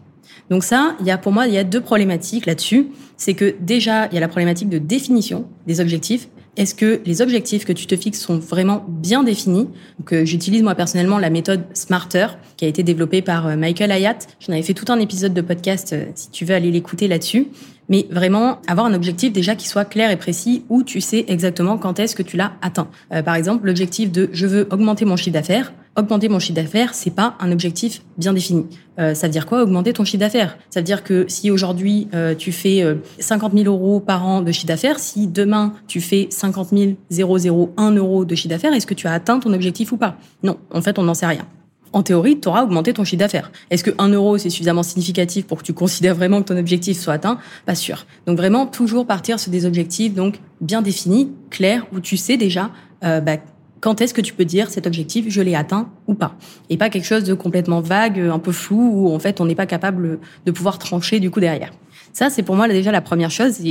Donc 0.50 0.66
ça, 0.66 0.98
il 1.00 1.06
y 1.06 1.12
a 1.12 1.18
pour 1.18 1.32
moi, 1.32 1.48
il 1.48 1.54
y 1.54 1.58
a 1.58 1.64
deux 1.64 1.80
problématiques 1.80 2.46
là-dessus. 2.46 2.88
C'est 3.16 3.36
que 3.36 3.56
déjà, 3.62 4.08
il 4.08 4.16
y 4.16 4.18
a 4.18 4.20
la 4.20 4.28
problématique 4.28 4.68
de 4.68 4.80
définition 4.80 5.48
des 5.66 5.80
objectifs. 5.80 6.28
Est-ce 6.58 6.76
que 6.76 7.02
les 7.06 7.22
objectifs 7.22 7.64
que 7.64 7.74
tu 7.74 7.86
te 7.86 7.96
fixes 7.96 8.20
sont 8.20 8.38
vraiment 8.38 8.86
bien 8.88 9.24
définis? 9.24 9.70
Donc, 10.00 10.14
euh, 10.14 10.26
j'utilise 10.26 10.62
moi 10.62 10.76
personnellement 10.76 11.20
la 11.20 11.30
méthode 11.30 11.66
Smarter 11.74 12.28
qui 12.58 12.66
a 12.66 12.68
été 12.68 12.84
développée 12.84 13.22
par 13.22 13.48
euh, 13.48 13.56
Michael 13.58 13.92
Hayat. 13.92 14.20
J'en 14.40 14.54
avais 14.54 14.62
fait 14.62 14.74
tout 14.74 14.90
un 14.90 15.00
épisode 15.00 15.34
de 15.34 15.42
podcast 15.42 15.92
euh, 15.94 16.06
si 16.16 16.30
tu 16.32 16.46
veux 16.46 16.56
aller 16.56 16.72
l'écouter 16.72 17.08
là-dessus 17.08 17.48
mais 17.90 18.08
vraiment 18.10 18.60
avoir 18.68 18.86
un 18.86 18.94
objectif 18.94 19.32
déjà 19.34 19.56
qui 19.56 19.68
soit 19.68 19.86
clair 19.86 20.12
et 20.12 20.18
précis 20.18 20.64
où 20.70 20.84
tu 20.84 21.02
sais 21.02 21.26
exactement 21.28 21.78
quand 21.78 22.00
est-ce 22.00 22.16
que 22.16 22.24
tu 22.24 22.38
l'as 22.38 22.54
atteint. 22.62 22.88
Euh, 23.14 23.22
par 23.22 23.36
exemple, 23.36 23.66
l'objectif 23.66 24.12
de 24.12 24.30
je 24.34 24.48
veux 24.48 24.68
augmenter 24.72 25.06
mon 25.06 25.16
chiffre 25.16 25.34
d'affaires. 25.34 25.74
Augmenter 25.98 26.28
mon 26.28 26.40
chiffre 26.40 26.56
d'affaires, 26.56 26.94
c'est 26.94 27.12
pas 27.12 27.36
un 27.40 27.54
objectif 27.54 28.02
bien 28.18 28.34
défini. 28.34 28.66
Euh, 29.00 29.14
ça 29.14 29.28
veut 29.28 29.32
dire 29.32 29.46
quoi 29.46 29.64
augmenter 29.64 29.94
ton 29.94 30.04
chiffre 30.04 30.20
d'affaires? 30.20 30.58
Ça 30.70 30.82
veut 30.82 30.86
dire 30.86 31.04
que 31.04 31.26
si 31.30 31.52
aujourd'hui 31.52 32.10
euh, 32.14 32.36
tu 32.36 32.52
fais 32.52 32.84
50 33.20 33.54
000 33.54 33.66
euros 33.66 34.02
par 34.02 34.26
an 34.26 34.42
de 34.42 34.52
chiffre 34.52 34.68
d'affaires, 34.68 35.00
si 35.00 35.28
demain 35.28 35.74
tu 35.88 36.02
fais 36.02 36.28
50 36.30 36.74
001 37.12 37.92
euros 37.92 38.26
de 38.26 38.36
chiffre 38.36 38.50
d'affaires, 38.50 38.74
est-ce 38.74 38.88
que 38.88 38.94
tu 38.94 39.08
as 39.08 39.14
atteint 39.14 39.40
ton 39.40 39.54
objectif 39.54 39.94
ou 39.94 39.98
pas? 39.98 40.18
Non, 40.44 40.58
en 40.74 40.82
fait, 40.82 41.00
on 41.00 41.04
n'en 41.04 41.14
sait 41.14 41.28
rien 41.28 41.46
en 41.96 42.04
théorie, 42.04 42.42
tu 42.42 42.50
auras 42.50 42.62
augmenté 42.62 42.92
ton 42.92 43.06
chiffre 43.06 43.22
d'affaires. 43.22 43.52
Est-ce 43.72 43.82
que 43.82 43.92
1 43.98 44.10
euro, 44.10 44.38
c'est 44.38 44.50
suffisamment 44.50 44.84
significatif 44.84 45.48
pour 45.48 45.60
que 45.60 45.64
tu 45.64 45.74
considères 45.74 46.14
vraiment 46.14 46.42
que 46.42 46.50
ton 46.50 46.58
objectif 46.58 47.00
soit 47.00 47.14
atteint? 47.14 47.40
Pas 47.66 47.74
sûr. 47.74 48.06
Donc 48.28 48.36
vraiment, 48.36 48.68
toujours 48.68 49.08
partir 49.08 49.40
sur 49.40 49.50
des 49.50 49.66
objectifs 49.66 50.14
donc 50.14 50.42
bien 50.60 50.82
définis, 50.82 51.32
clairs, 51.50 51.88
où 51.94 52.02
tu 52.02 52.18
sais 52.18 52.36
déjà 52.36 52.70
euh, 53.06 53.22
bah, 53.22 53.38
quand 53.80 54.02
est-ce 54.02 54.14
que 54.14 54.20
tu 54.20 54.34
peux 54.34 54.44
dire 54.44 54.70
cet 54.70 54.88
objectif, 54.88 55.28
je 55.30 55.42
l'ai 55.42 55.56
atteint 55.56 55.88
ou 56.08 56.16
pas. 56.16 56.36
Et 56.70 56.76
pas 56.76 56.90
quelque 56.90 57.06
chose 57.06 57.24
de 57.24 57.34
complètement 57.34 57.80
vague, 57.80 58.20
un 58.20 58.40
peu 58.40 58.52
flou, 58.52 58.92
où 58.94 59.14
en 59.16 59.20
fait 59.20 59.40
on 59.40 59.46
n'est 59.46 59.56
pas 59.56 59.66
capable 59.66 60.20
de 60.46 60.52
pouvoir 60.52 60.80
trancher 60.80 61.22
du 61.22 61.32
coup 61.32 61.40
derrière. 61.40 61.72
Ça, 62.12 62.30
c'est 62.30 62.44
pour 62.44 62.58
moi 62.58 62.68
déjà 62.68 62.92
la 62.92 63.02
première 63.02 63.32
chose 63.32 63.62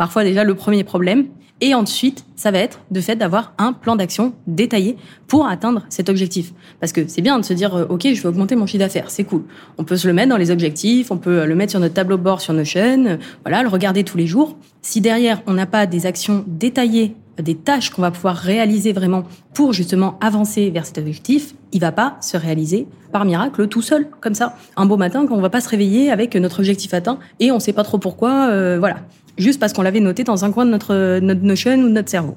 parfois 0.00 0.24
déjà 0.24 0.44
le 0.44 0.54
premier 0.54 0.82
problème. 0.82 1.26
Et 1.60 1.74
ensuite, 1.74 2.24
ça 2.34 2.50
va 2.50 2.58
être 2.60 2.80
de 2.90 3.02
fait 3.02 3.16
d'avoir 3.16 3.52
un 3.58 3.74
plan 3.74 3.96
d'action 3.96 4.32
détaillé 4.46 4.96
pour 5.26 5.46
atteindre 5.46 5.84
cet 5.90 6.08
objectif. 6.08 6.54
Parce 6.80 6.90
que 6.90 7.06
c'est 7.06 7.20
bien 7.20 7.38
de 7.38 7.44
se 7.44 7.52
dire, 7.52 7.74
euh, 7.74 7.84
OK, 7.90 8.08
je 8.10 8.22
veux 8.22 8.30
augmenter 8.30 8.56
mon 8.56 8.64
chiffre 8.64 8.82
d'affaires, 8.82 9.10
c'est 9.10 9.24
cool. 9.24 9.44
On 9.76 9.84
peut 9.84 9.98
se 9.98 10.06
le 10.06 10.14
mettre 10.14 10.30
dans 10.30 10.38
les 10.38 10.50
objectifs, 10.50 11.10
on 11.10 11.18
peut 11.18 11.44
le 11.44 11.54
mettre 11.54 11.72
sur 11.72 11.80
notre 11.80 11.92
tableau 11.92 12.16
de 12.16 12.22
bord 12.22 12.40
sur 12.40 12.54
Notion, 12.54 13.04
euh, 13.04 13.16
voilà, 13.44 13.62
le 13.62 13.68
regarder 13.68 14.02
tous 14.02 14.16
les 14.16 14.26
jours. 14.26 14.56
Si 14.80 15.02
derrière, 15.02 15.42
on 15.46 15.52
n'a 15.52 15.66
pas 15.66 15.84
des 15.84 16.06
actions 16.06 16.44
détaillées, 16.46 17.14
des 17.38 17.56
tâches 17.56 17.90
qu'on 17.90 18.00
va 18.00 18.10
pouvoir 18.10 18.36
réaliser 18.36 18.94
vraiment 18.94 19.24
pour 19.52 19.74
justement 19.74 20.18
avancer 20.22 20.70
vers 20.70 20.86
cet 20.86 20.96
objectif, 20.96 21.54
il 21.72 21.80
va 21.80 21.92
pas 21.92 22.16
se 22.22 22.38
réaliser 22.38 22.86
par 23.12 23.26
miracle 23.26 23.68
tout 23.68 23.82
seul, 23.82 24.08
comme 24.22 24.34
ça. 24.34 24.56
Un 24.76 24.86
beau 24.86 24.96
matin, 24.96 25.26
quand 25.26 25.36
on 25.36 25.42
va 25.42 25.50
pas 25.50 25.60
se 25.60 25.68
réveiller 25.68 26.10
avec 26.10 26.36
notre 26.36 26.60
objectif 26.60 26.94
atteint 26.94 27.18
et 27.38 27.52
on 27.52 27.60
sait 27.60 27.74
pas 27.74 27.84
trop 27.84 27.98
pourquoi, 27.98 28.48
euh, 28.48 28.78
voilà 28.78 28.96
juste 29.38 29.60
parce 29.60 29.72
qu'on 29.72 29.82
l'avait 29.82 30.00
noté 30.00 30.24
dans 30.24 30.44
un 30.44 30.52
coin 30.52 30.64
de 30.64 30.70
notre, 30.70 31.20
Notion 31.20 31.78
ou 31.78 31.88
de 31.88 31.92
notre 31.92 32.08
cerveau. 32.08 32.36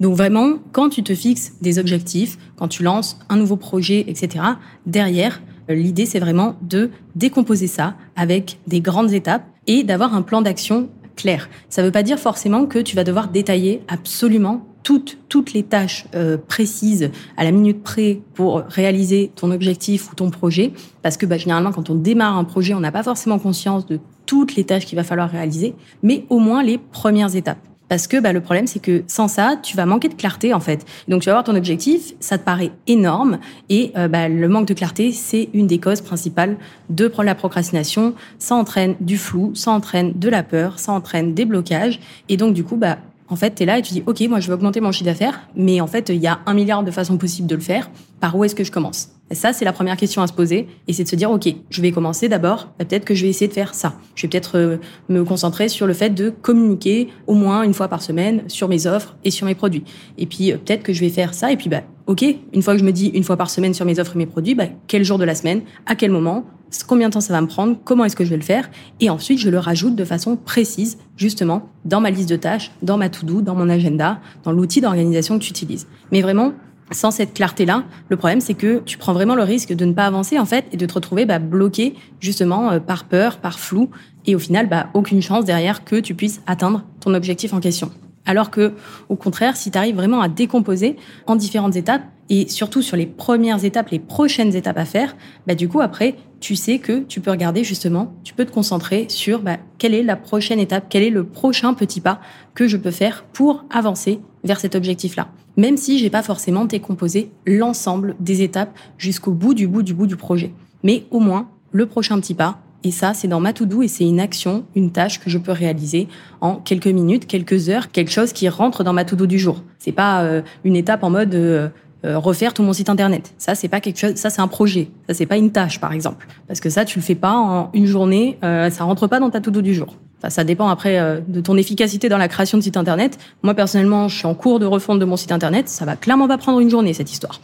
Donc 0.00 0.16
vraiment, 0.16 0.54
quand 0.72 0.88
tu 0.88 1.02
te 1.02 1.14
fixes 1.14 1.52
des 1.60 1.78
objectifs, 1.78 2.38
quand 2.56 2.68
tu 2.68 2.82
lances 2.82 3.18
un 3.28 3.36
nouveau 3.36 3.56
projet, 3.56 4.04
etc., 4.08 4.44
derrière, 4.86 5.42
euh, 5.68 5.74
l'idée, 5.74 6.06
c'est 6.06 6.20
vraiment 6.20 6.56
de 6.62 6.90
décomposer 7.14 7.66
ça 7.66 7.94
avec 8.16 8.58
des 8.66 8.80
grandes 8.80 9.12
étapes 9.12 9.44
et 9.66 9.82
d'avoir 9.82 10.14
un 10.14 10.22
plan 10.22 10.40
d'action 10.40 10.88
clair. 11.16 11.50
Ça 11.68 11.82
ne 11.82 11.86
veut 11.86 11.92
pas 11.92 12.02
dire 12.02 12.18
forcément 12.18 12.64
que 12.64 12.78
tu 12.78 12.96
vas 12.96 13.04
devoir 13.04 13.28
détailler 13.28 13.82
absolument 13.88 14.66
toutes, 14.82 15.18
toutes 15.28 15.52
les 15.52 15.62
tâches 15.62 16.06
euh, 16.14 16.36
précises 16.36 17.10
à 17.36 17.44
la 17.44 17.52
minute 17.52 17.82
près 17.82 18.20
pour 18.34 18.62
réaliser 18.68 19.30
ton 19.34 19.50
objectif 19.50 20.10
ou 20.10 20.14
ton 20.14 20.30
projet. 20.30 20.72
Parce 21.02 21.16
que 21.16 21.26
bah, 21.26 21.38
généralement, 21.38 21.72
quand 21.72 21.90
on 21.90 21.94
démarre 21.94 22.36
un 22.36 22.44
projet, 22.44 22.74
on 22.74 22.80
n'a 22.80 22.92
pas 22.92 23.02
forcément 23.02 23.38
conscience 23.38 23.86
de 23.86 24.00
toutes 24.26 24.56
les 24.56 24.64
tâches 24.64 24.86
qu'il 24.86 24.96
va 24.96 25.04
falloir 25.04 25.28
réaliser, 25.28 25.74
mais 26.02 26.24
au 26.30 26.38
moins 26.38 26.62
les 26.62 26.78
premières 26.78 27.34
étapes. 27.34 27.58
Parce 27.90 28.06
que 28.06 28.20
bah, 28.20 28.32
le 28.32 28.40
problème, 28.40 28.68
c'est 28.68 28.78
que 28.78 29.02
sans 29.08 29.26
ça, 29.26 29.56
tu 29.60 29.76
vas 29.76 29.84
manquer 29.84 30.08
de 30.08 30.14
clarté 30.14 30.54
en 30.54 30.60
fait. 30.60 30.86
Donc 31.08 31.22
tu 31.22 31.26
vas 31.26 31.32
avoir 31.32 31.44
ton 31.44 31.56
objectif, 31.56 32.14
ça 32.20 32.38
te 32.38 32.44
paraît 32.44 32.70
énorme, 32.86 33.40
et 33.68 33.90
euh, 33.96 34.06
bah, 34.06 34.28
le 34.28 34.48
manque 34.48 34.68
de 34.68 34.74
clarté, 34.74 35.10
c'est 35.10 35.48
une 35.54 35.66
des 35.66 35.80
causes 35.80 36.00
principales 36.00 36.56
de 36.88 37.10
la 37.20 37.34
procrastination. 37.34 38.14
Ça 38.38 38.54
entraîne 38.54 38.94
du 39.00 39.18
flou, 39.18 39.50
ça 39.56 39.72
entraîne 39.72 40.12
de 40.14 40.28
la 40.28 40.44
peur, 40.44 40.78
ça 40.78 40.92
entraîne 40.92 41.34
des 41.34 41.44
blocages, 41.44 41.98
et 42.28 42.36
donc 42.36 42.54
du 42.54 42.62
coup, 42.62 42.76
bah, 42.76 42.98
en 43.30 43.36
fait, 43.36 43.54
tu 43.54 43.62
es 43.62 43.66
là 43.66 43.78
et 43.78 43.82
tu 43.82 43.94
dis, 43.94 44.02
OK, 44.06 44.20
moi, 44.28 44.40
je 44.40 44.48
veux 44.48 44.54
augmenter 44.54 44.80
mon 44.80 44.92
chiffre 44.92 45.06
d'affaires, 45.06 45.40
mais 45.54 45.80
en 45.80 45.86
fait, 45.86 46.08
il 46.08 46.16
y 46.16 46.26
a 46.26 46.40
un 46.46 46.54
milliard 46.54 46.82
de 46.82 46.90
façons 46.90 47.16
possibles 47.16 47.48
de 47.48 47.54
le 47.54 47.60
faire. 47.60 47.88
Par 48.20 48.36
où 48.36 48.44
est-ce 48.44 48.56
que 48.56 48.64
je 48.64 48.72
commence? 48.72 49.08
Ça, 49.32 49.52
c'est 49.52 49.64
la 49.64 49.72
première 49.72 49.96
question 49.96 50.22
à 50.22 50.26
se 50.26 50.32
poser. 50.32 50.66
Et 50.88 50.92
c'est 50.92 51.04
de 51.04 51.08
se 51.08 51.16
dire, 51.16 51.30
OK, 51.30 51.48
je 51.70 51.82
vais 51.82 51.92
commencer 51.92 52.28
d'abord, 52.28 52.72
bah, 52.78 52.84
peut-être 52.84 53.04
que 53.04 53.14
je 53.14 53.22
vais 53.22 53.28
essayer 53.28 53.48
de 53.48 53.52
faire 53.52 53.74
ça. 53.74 53.94
Je 54.16 54.22
vais 54.22 54.28
peut-être 54.28 54.58
euh, 54.58 54.76
me 55.08 55.24
concentrer 55.24 55.68
sur 55.68 55.86
le 55.86 55.92
fait 55.92 56.10
de 56.10 56.30
communiquer 56.30 57.08
au 57.26 57.34
moins 57.34 57.62
une 57.62 57.74
fois 57.74 57.88
par 57.88 58.02
semaine 58.02 58.42
sur 58.48 58.68
mes 58.68 58.86
offres 58.86 59.16
et 59.22 59.30
sur 59.30 59.46
mes 59.46 59.54
produits. 59.54 59.84
Et 60.18 60.26
puis, 60.26 60.50
euh, 60.50 60.56
peut-être 60.56 60.82
que 60.82 60.92
je 60.92 61.00
vais 61.00 61.10
faire 61.10 61.34
ça. 61.34 61.52
Et 61.52 61.56
puis, 61.56 61.68
bah, 61.68 61.82
OK, 62.06 62.24
une 62.52 62.62
fois 62.62 62.74
que 62.74 62.80
je 62.80 62.84
me 62.84 62.92
dis 62.92 63.06
une 63.14 63.22
fois 63.22 63.36
par 63.36 63.50
semaine 63.50 63.72
sur 63.72 63.86
mes 63.86 64.00
offres 64.00 64.16
et 64.16 64.18
mes 64.18 64.26
produits, 64.26 64.56
bah, 64.56 64.66
quel 64.88 65.04
jour 65.04 65.16
de 65.16 65.24
la 65.24 65.36
semaine, 65.36 65.62
à 65.86 65.94
quel 65.94 66.10
moment, 66.10 66.44
combien 66.86 67.08
de 67.08 67.12
temps 67.12 67.20
ça 67.20 67.32
va 67.32 67.40
me 67.40 67.46
prendre, 67.46 67.76
comment 67.84 68.04
est-ce 68.04 68.16
que 68.16 68.24
je 68.24 68.30
vais 68.30 68.36
le 68.36 68.42
faire, 68.42 68.68
et 69.00 69.10
ensuite 69.10 69.38
je 69.38 69.48
le 69.48 69.58
rajoute 69.58 69.94
de 69.94 70.04
façon 70.04 70.36
précise, 70.36 70.98
justement, 71.16 71.68
dans 71.84 72.00
ma 72.00 72.10
liste 72.10 72.28
de 72.28 72.36
tâches, 72.36 72.72
dans 72.82 72.96
ma 72.96 73.08
to-do, 73.08 73.42
dans 73.42 73.54
mon 73.54 73.68
agenda, 73.68 74.20
dans 74.44 74.52
l'outil 74.52 74.80
d'organisation 74.80 75.38
que 75.38 75.44
tu 75.44 75.50
utilises. 75.50 75.86
Mais 76.10 76.20
vraiment, 76.20 76.52
sans 76.90 77.10
cette 77.10 77.34
clarté-là, 77.34 77.84
le 78.08 78.16
problème 78.16 78.40
c'est 78.40 78.54
que 78.54 78.82
tu 78.84 78.98
prends 78.98 79.12
vraiment 79.12 79.34
le 79.34 79.42
risque 79.42 79.72
de 79.72 79.84
ne 79.84 79.92
pas 79.92 80.06
avancer 80.06 80.38
en 80.38 80.44
fait 80.44 80.64
et 80.72 80.76
de 80.76 80.86
te 80.86 80.94
retrouver 80.94 81.24
bah, 81.24 81.38
bloqué 81.38 81.94
justement 82.20 82.72
euh, 82.72 82.80
par 82.80 83.04
peur, 83.04 83.38
par 83.38 83.58
flou 83.58 83.90
et 84.26 84.34
au 84.34 84.38
final 84.38 84.68
bah, 84.68 84.88
aucune 84.94 85.22
chance 85.22 85.44
derrière 85.44 85.84
que 85.84 85.96
tu 85.96 86.14
puisses 86.14 86.42
atteindre 86.46 86.84
ton 87.00 87.14
objectif 87.14 87.52
en 87.52 87.60
question. 87.60 87.90
Alors 88.26 88.50
que, 88.50 88.74
au 89.08 89.16
contraire, 89.16 89.56
si 89.56 89.70
tu 89.70 89.78
arrives 89.78 89.96
vraiment 89.96 90.20
à 90.20 90.28
décomposer 90.28 90.96
en 91.26 91.36
différentes 91.36 91.76
étapes, 91.76 92.02
et 92.28 92.48
surtout 92.48 92.80
sur 92.80 92.96
les 92.96 93.06
premières 93.06 93.64
étapes, 93.64 93.90
les 93.90 93.98
prochaines 93.98 94.54
étapes 94.54 94.78
à 94.78 94.84
faire, 94.84 95.16
bah 95.46 95.56
du 95.56 95.68
coup 95.68 95.80
après, 95.80 96.14
tu 96.40 96.56
sais 96.56 96.78
que 96.78 97.00
tu 97.00 97.20
peux 97.20 97.30
regarder 97.30 97.64
justement, 97.64 98.14
tu 98.24 98.34
peux 98.34 98.44
te 98.44 98.50
concentrer 98.50 99.06
sur 99.08 99.42
bah, 99.42 99.58
quelle 99.78 99.94
est 99.94 100.02
la 100.02 100.16
prochaine 100.16 100.58
étape, 100.58 100.86
quel 100.88 101.02
est 101.02 101.10
le 101.10 101.24
prochain 101.24 101.74
petit 101.74 102.00
pas 102.00 102.20
que 102.54 102.66
je 102.66 102.76
peux 102.76 102.90
faire 102.90 103.24
pour 103.32 103.64
avancer 103.70 104.20
vers 104.42 104.58
cet 104.58 104.74
objectif-là. 104.74 105.28
Même 105.56 105.76
si 105.76 105.98
j'ai 105.98 106.10
pas 106.10 106.22
forcément 106.22 106.64
décomposé 106.64 107.30
l'ensemble 107.46 108.16
des 108.20 108.42
étapes 108.42 108.76
jusqu'au 108.96 109.32
bout 109.32 109.54
du 109.54 109.68
bout 109.68 109.82
du 109.82 109.94
bout 109.94 110.06
du 110.06 110.16
projet. 110.16 110.52
Mais 110.82 111.04
au 111.10 111.20
moins, 111.20 111.50
le 111.72 111.86
prochain 111.86 112.18
petit 112.18 112.34
pas, 112.34 112.60
et 112.82 112.90
ça, 112.90 113.12
c'est 113.12 113.28
dans 113.28 113.40
ma 113.40 113.52
to-do 113.52 113.82
et 113.82 113.88
c'est 113.88 114.08
une 114.08 114.20
action, 114.20 114.64
une 114.74 114.90
tâche 114.90 115.20
que 115.20 115.28
je 115.28 115.36
peux 115.36 115.52
réaliser 115.52 116.08
en 116.40 116.56
quelques 116.56 116.86
minutes, 116.86 117.26
quelques 117.26 117.68
heures, 117.68 117.90
quelque 117.90 118.10
chose 118.10 118.32
qui 118.32 118.48
rentre 118.48 118.84
dans 118.84 118.94
ma 118.94 119.04
to-do 119.04 119.26
du 119.26 119.38
jour. 119.38 119.62
C'est 119.78 119.92
pas 119.92 120.22
euh, 120.22 120.40
une 120.64 120.76
étape 120.76 121.04
en 121.04 121.10
mode 121.10 121.34
euh, 121.34 121.68
refaire 122.04 122.54
tout 122.54 122.62
mon 122.62 122.72
site 122.72 122.88
internet. 122.88 123.34
Ça, 123.38 123.54
c'est 123.54 123.68
pas 123.68 123.80
quelque 123.80 123.98
chose. 123.98 124.14
Ça, 124.16 124.30
c'est 124.30 124.40
un 124.40 124.48
projet. 124.48 124.90
Ça, 125.08 125.14
c'est 125.14 125.26
pas 125.26 125.36
une 125.36 125.52
tâche, 125.52 125.80
par 125.80 125.92
exemple, 125.92 126.26
parce 126.48 126.60
que 126.60 126.70
ça, 126.70 126.84
tu 126.84 126.98
le 126.98 127.04
fais 127.04 127.14
pas 127.14 127.32
en 127.32 127.70
une 127.74 127.86
journée. 127.86 128.38
ça 128.42 128.84
rentre 128.84 129.06
pas 129.06 129.20
dans 129.20 129.30
ta 129.30 129.40
to-do 129.40 129.60
du 129.60 129.74
jour. 129.74 129.96
Enfin, 130.18 130.30
ça 130.30 130.44
dépend 130.44 130.68
après 130.68 131.22
de 131.26 131.40
ton 131.40 131.56
efficacité 131.56 132.08
dans 132.08 132.18
la 132.18 132.28
création 132.28 132.58
de 132.58 132.62
site 132.62 132.76
internet. 132.76 133.18
Moi, 133.42 133.54
personnellement, 133.54 134.08
je 134.08 134.16
suis 134.16 134.26
en 134.26 134.34
cours 134.34 134.58
de 134.58 134.66
refonte 134.66 134.98
de 134.98 135.04
mon 135.04 135.16
site 135.16 135.32
internet. 135.32 135.68
Ça 135.68 135.84
va 135.84 135.96
clairement 135.96 136.28
pas 136.28 136.38
prendre 136.38 136.60
une 136.60 136.70
journée 136.70 136.92
cette 136.92 137.10
histoire. 137.10 137.40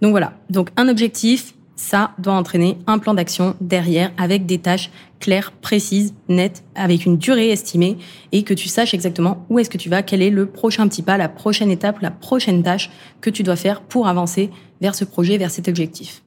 Donc 0.00 0.12
voilà. 0.12 0.32
Donc 0.50 0.70
un 0.76 0.88
objectif, 0.88 1.54
ça 1.78 2.10
doit 2.18 2.34
entraîner 2.34 2.76
un 2.88 2.98
plan 2.98 3.14
d'action 3.14 3.54
derrière 3.60 4.10
avec 4.18 4.46
des 4.46 4.58
tâches 4.58 4.90
claires, 5.20 5.52
précises, 5.52 6.12
nettes, 6.28 6.64
avec 6.74 7.06
une 7.06 7.16
durée 7.16 7.50
estimée 7.50 7.96
et 8.32 8.42
que 8.42 8.52
tu 8.52 8.68
saches 8.68 8.94
exactement 8.94 9.46
où 9.48 9.58
est-ce 9.60 9.70
que 9.70 9.78
tu 9.78 9.88
vas, 9.88 10.02
quel 10.02 10.20
est 10.20 10.30
le 10.30 10.46
prochain 10.46 10.88
petit 10.88 11.02
pas, 11.02 11.16
la 11.16 11.28
prochaine 11.28 11.70
étape, 11.70 12.00
la 12.00 12.10
prochaine 12.10 12.62
tâche 12.62 12.90
que 13.20 13.30
tu 13.30 13.44
dois 13.44 13.56
faire 13.56 13.80
pour 13.80 14.08
avancer 14.08 14.50
vers 14.80 14.96
ce 14.96 15.04
projet, 15.04 15.38
vers 15.38 15.52
cet 15.52 15.68
objectif. 15.68 16.24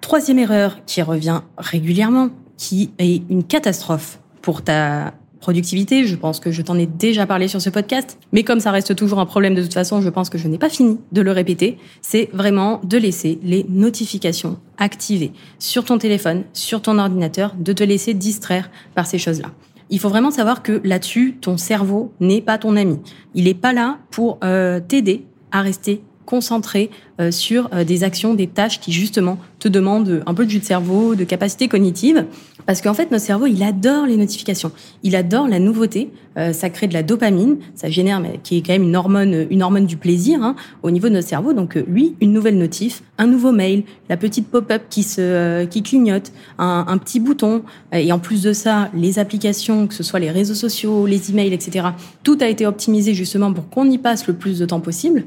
Troisième 0.00 0.38
erreur 0.38 0.78
qui 0.86 1.02
revient 1.02 1.40
régulièrement, 1.58 2.30
qui 2.56 2.92
est 2.98 3.22
une 3.28 3.44
catastrophe 3.44 4.20
pour 4.40 4.62
ta 4.62 5.14
productivité. 5.42 6.06
Je 6.06 6.16
pense 6.16 6.40
que 6.40 6.50
je 6.50 6.62
t'en 6.62 6.78
ai 6.78 6.86
déjà 6.86 7.26
parlé 7.26 7.48
sur 7.48 7.60
ce 7.60 7.68
podcast. 7.68 8.18
Mais 8.32 8.44
comme 8.44 8.60
ça 8.60 8.70
reste 8.70 8.96
toujours 8.96 9.18
un 9.20 9.26
problème 9.26 9.54
de 9.54 9.62
toute 9.62 9.74
façon, 9.74 10.00
je 10.00 10.08
pense 10.08 10.30
que 10.30 10.38
je 10.38 10.48
n'ai 10.48 10.56
pas 10.56 10.70
fini 10.70 10.98
de 11.12 11.20
le 11.20 11.32
répéter. 11.32 11.76
C'est 12.00 12.30
vraiment 12.32 12.80
de 12.84 12.96
laisser 12.96 13.38
les 13.42 13.66
notifications 13.68 14.58
activées 14.78 15.32
sur 15.58 15.84
ton 15.84 15.98
téléphone, 15.98 16.44
sur 16.54 16.80
ton 16.80 16.98
ordinateur, 16.98 17.54
de 17.58 17.72
te 17.74 17.84
laisser 17.84 18.14
distraire 18.14 18.70
par 18.94 19.06
ces 19.06 19.18
choses-là. 19.18 19.50
Il 19.90 19.98
faut 19.98 20.08
vraiment 20.08 20.30
savoir 20.30 20.62
que 20.62 20.80
là-dessus, 20.84 21.36
ton 21.40 21.58
cerveau 21.58 22.14
n'est 22.18 22.40
pas 22.40 22.56
ton 22.56 22.76
ami. 22.76 22.98
Il 23.34 23.44
n'est 23.44 23.52
pas 23.52 23.74
là 23.74 23.98
pour 24.10 24.38
euh, 24.42 24.80
t'aider 24.80 25.26
à 25.50 25.60
rester 25.60 26.02
concentré 26.24 26.90
euh, 27.20 27.30
sur 27.30 27.68
euh, 27.72 27.84
des 27.84 28.04
actions, 28.04 28.34
des 28.34 28.46
tâches 28.46 28.80
qui 28.80 28.90
justement 28.92 29.38
te 29.58 29.68
demandent 29.68 30.22
un 30.26 30.34
peu 30.34 30.44
de 30.44 30.50
jus 30.50 30.60
de 30.60 30.64
cerveau, 30.64 31.14
de 31.14 31.24
capacité 31.24 31.68
cognitive. 31.68 32.26
Parce 32.64 32.80
qu'en 32.80 32.94
fait, 32.94 33.10
notre 33.10 33.24
cerveau, 33.24 33.46
il 33.46 33.62
adore 33.62 34.06
les 34.06 34.16
notifications. 34.16 34.72
Il 35.02 35.16
adore 35.16 35.48
la 35.48 35.58
nouveauté. 35.58 36.10
Euh, 36.38 36.52
ça 36.52 36.70
crée 36.70 36.86
de 36.86 36.94
la 36.94 37.02
dopamine. 37.02 37.58
Ça 37.74 37.90
génère, 37.90 38.20
mais, 38.20 38.40
qui 38.42 38.56
est 38.56 38.62
quand 38.62 38.72
même 38.72 38.84
une 38.84 38.96
hormone, 38.96 39.46
une 39.50 39.62
hormone 39.62 39.84
du 39.84 39.96
plaisir 39.96 40.42
hein, 40.42 40.56
au 40.82 40.90
niveau 40.90 41.08
de 41.08 41.14
notre 41.14 41.28
cerveau. 41.28 41.52
Donc 41.52 41.74
lui, 41.86 42.14
une 42.20 42.32
nouvelle 42.32 42.56
notif, 42.56 43.02
un 43.18 43.26
nouveau 43.26 43.52
mail, 43.52 43.82
la 44.08 44.16
petite 44.16 44.48
pop-up 44.48 44.82
qui 44.88 45.02
se, 45.02 45.64
qui 45.66 45.82
clignote, 45.82 46.32
un, 46.58 46.84
un 46.88 46.98
petit 46.98 47.20
bouton. 47.20 47.62
Et 47.92 48.12
en 48.12 48.18
plus 48.18 48.42
de 48.42 48.52
ça, 48.52 48.90
les 48.94 49.18
applications, 49.18 49.86
que 49.86 49.94
ce 49.94 50.02
soit 50.02 50.20
les 50.20 50.30
réseaux 50.30 50.54
sociaux, 50.54 51.06
les 51.06 51.30
emails, 51.30 51.52
etc. 51.52 51.88
Tout 52.22 52.38
a 52.40 52.46
été 52.46 52.64
optimisé 52.64 53.12
justement 53.12 53.52
pour 53.52 53.68
qu'on 53.68 53.90
y 53.90 53.98
passe 53.98 54.26
le 54.26 54.34
plus 54.34 54.58
de 54.58 54.66
temps 54.66 54.80
possible. 54.80 55.24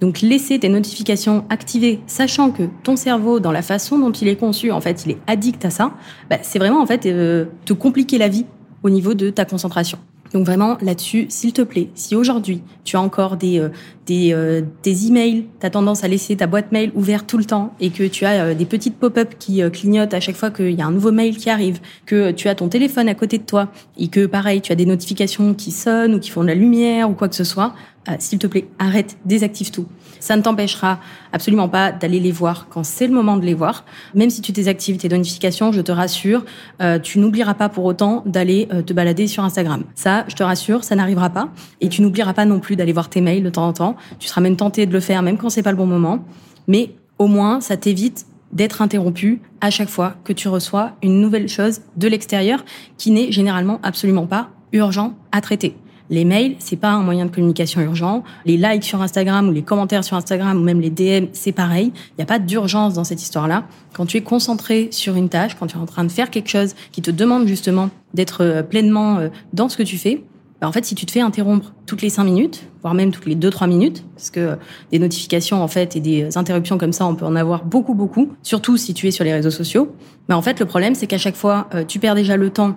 Donc 0.00 0.22
laisser 0.22 0.58
tes 0.58 0.68
notifications 0.68 1.44
activées, 1.50 2.00
sachant 2.06 2.50
que 2.50 2.62
ton 2.82 2.96
cerveau, 2.96 3.38
dans 3.38 3.52
la 3.52 3.62
façon 3.62 3.98
dont 3.98 4.12
il 4.12 4.28
est 4.28 4.36
conçu, 4.36 4.70
en 4.70 4.80
fait, 4.80 5.04
il 5.04 5.12
est 5.12 5.18
addict 5.26 5.64
à 5.64 5.70
ça, 5.70 5.92
bah, 6.30 6.38
c'est 6.42 6.58
vraiment 6.58 6.80
en 6.80 6.86
fait 6.86 7.04
euh, 7.06 7.44
te 7.66 7.74
compliquer 7.74 8.16
la 8.16 8.28
vie 8.28 8.46
au 8.82 8.88
niveau 8.88 9.12
de 9.12 9.28
ta 9.28 9.44
concentration. 9.44 9.98
Donc 10.32 10.46
vraiment 10.46 10.78
là-dessus, 10.80 11.26
s'il 11.28 11.52
te 11.52 11.62
plaît, 11.62 11.88
si 11.94 12.14
aujourd'hui 12.14 12.62
tu 12.84 12.96
as 12.96 13.00
encore 13.00 13.36
des 13.36 13.58
euh, 13.58 13.70
des, 14.06 14.32
euh, 14.32 14.62
des 14.82 15.06
emails, 15.06 15.46
tu 15.60 15.66
as 15.66 15.70
tendance 15.70 16.02
à 16.04 16.08
laisser 16.08 16.36
ta 16.36 16.46
boîte 16.46 16.72
mail 16.72 16.90
ouverte 16.94 17.26
tout 17.28 17.38
le 17.38 17.44
temps 17.44 17.74
et 17.80 17.90
que 17.90 18.04
tu 18.04 18.24
as 18.24 18.44
euh, 18.44 18.54
des 18.54 18.64
petites 18.64 18.96
pop-up 18.96 19.34
qui 19.38 19.62
clignotent 19.70 20.14
à 20.14 20.20
chaque 20.20 20.36
fois 20.36 20.50
qu'il 20.50 20.72
y 20.72 20.82
a 20.82 20.86
un 20.86 20.92
nouveau 20.92 21.12
mail 21.12 21.36
qui 21.36 21.50
arrive, 21.50 21.80
que 22.06 22.30
tu 22.30 22.48
as 22.48 22.54
ton 22.54 22.68
téléphone 22.68 23.08
à 23.08 23.14
côté 23.14 23.38
de 23.38 23.44
toi 23.44 23.68
et 23.98 24.08
que 24.08 24.26
pareil, 24.26 24.60
tu 24.60 24.72
as 24.72 24.74
des 24.74 24.86
notifications 24.86 25.54
qui 25.54 25.70
sonnent 25.70 26.14
ou 26.14 26.20
qui 26.20 26.30
font 26.30 26.42
de 26.42 26.48
la 26.48 26.54
lumière 26.54 27.10
ou 27.10 27.14
quoi 27.14 27.28
que 27.28 27.36
ce 27.36 27.44
soit, 27.44 27.74
s'il 28.18 28.38
te 28.38 28.46
plaît, 28.46 28.66
arrête, 28.78 29.18
désactive 29.24 29.70
tout. 29.70 29.86
Ça 30.20 30.36
ne 30.36 30.42
t'empêchera 30.42 31.00
absolument 31.32 31.68
pas 31.68 31.92
d'aller 31.92 32.20
les 32.20 32.32
voir 32.32 32.66
quand 32.68 32.84
c'est 32.84 33.06
le 33.06 33.12
moment 33.12 33.36
de 33.36 33.44
les 33.44 33.54
voir. 33.54 33.84
Même 34.14 34.30
si 34.30 34.40
tu 34.40 34.52
désactives 34.52 34.96
tes 34.96 35.08
notifications, 35.08 35.72
je 35.72 35.80
te 35.80 35.92
rassure, 35.92 36.44
euh, 36.82 36.98
tu 36.98 37.18
n'oublieras 37.18 37.54
pas 37.54 37.68
pour 37.68 37.84
autant 37.84 38.22
d'aller 38.26 38.68
euh, 38.72 38.82
te 38.82 38.92
balader 38.92 39.26
sur 39.26 39.44
Instagram. 39.44 39.84
Ça, 39.94 40.24
je 40.28 40.34
te 40.34 40.42
rassure, 40.42 40.84
ça 40.84 40.94
n'arrivera 40.94 41.30
pas. 41.30 41.48
Et 41.80 41.88
tu 41.88 42.02
n'oublieras 42.02 42.34
pas 42.34 42.44
non 42.44 42.60
plus 42.60 42.76
d'aller 42.76 42.92
voir 42.92 43.08
tes 43.08 43.20
mails 43.20 43.42
de 43.42 43.50
temps 43.50 43.66
en 43.66 43.72
temps. 43.72 43.96
Tu 44.18 44.28
seras 44.28 44.40
même 44.40 44.56
tenté 44.56 44.86
de 44.86 44.92
le 44.92 45.00
faire, 45.00 45.22
même 45.22 45.38
quand 45.38 45.50
c'est 45.50 45.62
pas 45.62 45.72
le 45.72 45.78
bon 45.78 45.86
moment. 45.86 46.24
Mais 46.68 46.94
au 47.18 47.26
moins, 47.26 47.60
ça 47.60 47.76
t'évite 47.76 48.26
d'être 48.52 48.82
interrompu 48.82 49.40
à 49.60 49.70
chaque 49.70 49.88
fois 49.88 50.14
que 50.24 50.32
tu 50.32 50.48
reçois 50.48 50.92
une 51.02 51.20
nouvelle 51.20 51.48
chose 51.48 51.80
de 51.96 52.08
l'extérieur 52.08 52.64
qui 52.98 53.10
n'est 53.10 53.30
généralement 53.30 53.78
absolument 53.82 54.26
pas 54.26 54.50
urgent 54.72 55.14
à 55.32 55.40
traiter. 55.40 55.76
Les 56.10 56.24
mails, 56.24 56.56
c'est 56.58 56.76
pas 56.76 56.90
un 56.90 57.02
moyen 57.02 57.26
de 57.26 57.30
communication 57.30 57.80
urgent. 57.80 58.24
Les 58.44 58.56
likes 58.56 58.84
sur 58.84 59.00
Instagram 59.00 59.48
ou 59.48 59.52
les 59.52 59.62
commentaires 59.62 60.04
sur 60.04 60.16
Instagram 60.16 60.58
ou 60.58 60.62
même 60.62 60.80
les 60.80 60.90
DM, 60.90 61.26
c'est 61.32 61.52
pareil. 61.52 61.92
Il 61.94 62.14
n'y 62.18 62.22
a 62.22 62.26
pas 62.26 62.38
d'urgence 62.38 62.94
dans 62.94 63.04
cette 63.04 63.22
histoire-là. 63.22 63.64
Quand 63.94 64.06
tu 64.06 64.16
es 64.16 64.22
concentré 64.22 64.88
sur 64.90 65.14
une 65.14 65.28
tâche, 65.28 65.56
quand 65.58 65.68
tu 65.68 65.76
es 65.76 65.80
en 65.80 65.86
train 65.86 66.04
de 66.04 66.10
faire 66.10 66.30
quelque 66.30 66.48
chose 66.48 66.74
qui 66.92 67.00
te 67.00 67.10
demande 67.10 67.46
justement 67.46 67.90
d'être 68.12 68.42
euh, 68.42 68.62
pleinement 68.62 69.18
euh, 69.18 69.28
dans 69.52 69.68
ce 69.68 69.76
que 69.76 69.84
tu 69.84 69.98
fais, 69.98 70.24
bah, 70.60 70.68
en 70.68 70.72
fait, 70.72 70.84
si 70.84 70.94
tu 70.94 71.06
te 71.06 71.10
fais 71.10 71.20
interrompre 71.20 71.72
toutes 71.86 72.02
les 72.02 72.10
cinq 72.10 72.24
minutes, 72.24 72.64
voire 72.82 72.92
même 72.92 73.12
toutes 73.12 73.26
les 73.26 73.34
deux 73.34 73.50
trois 73.50 73.66
minutes, 73.66 74.04
parce 74.14 74.30
que 74.30 74.58
des 74.92 74.98
notifications 74.98 75.62
en 75.62 75.68
fait 75.68 75.96
et 75.96 76.00
des 76.00 76.36
interruptions 76.36 76.76
comme 76.76 76.92
ça, 76.92 77.06
on 77.06 77.14
peut 77.14 77.24
en 77.24 77.34
avoir 77.34 77.64
beaucoup 77.64 77.94
beaucoup, 77.94 78.30
surtout 78.42 78.76
si 78.76 78.92
tu 78.92 79.08
es 79.08 79.10
sur 79.10 79.24
les 79.24 79.32
réseaux 79.32 79.50
sociaux. 79.50 79.94
Mais 80.28 80.34
en 80.34 80.42
fait, 80.42 80.60
le 80.60 80.66
problème, 80.66 80.94
c'est 80.94 81.06
qu'à 81.06 81.18
chaque 81.18 81.36
fois, 81.36 81.68
euh, 81.74 81.84
tu 81.86 81.98
perds 81.98 82.14
déjà 82.14 82.36
le 82.36 82.50
temps 82.50 82.68
euh, 82.68 82.72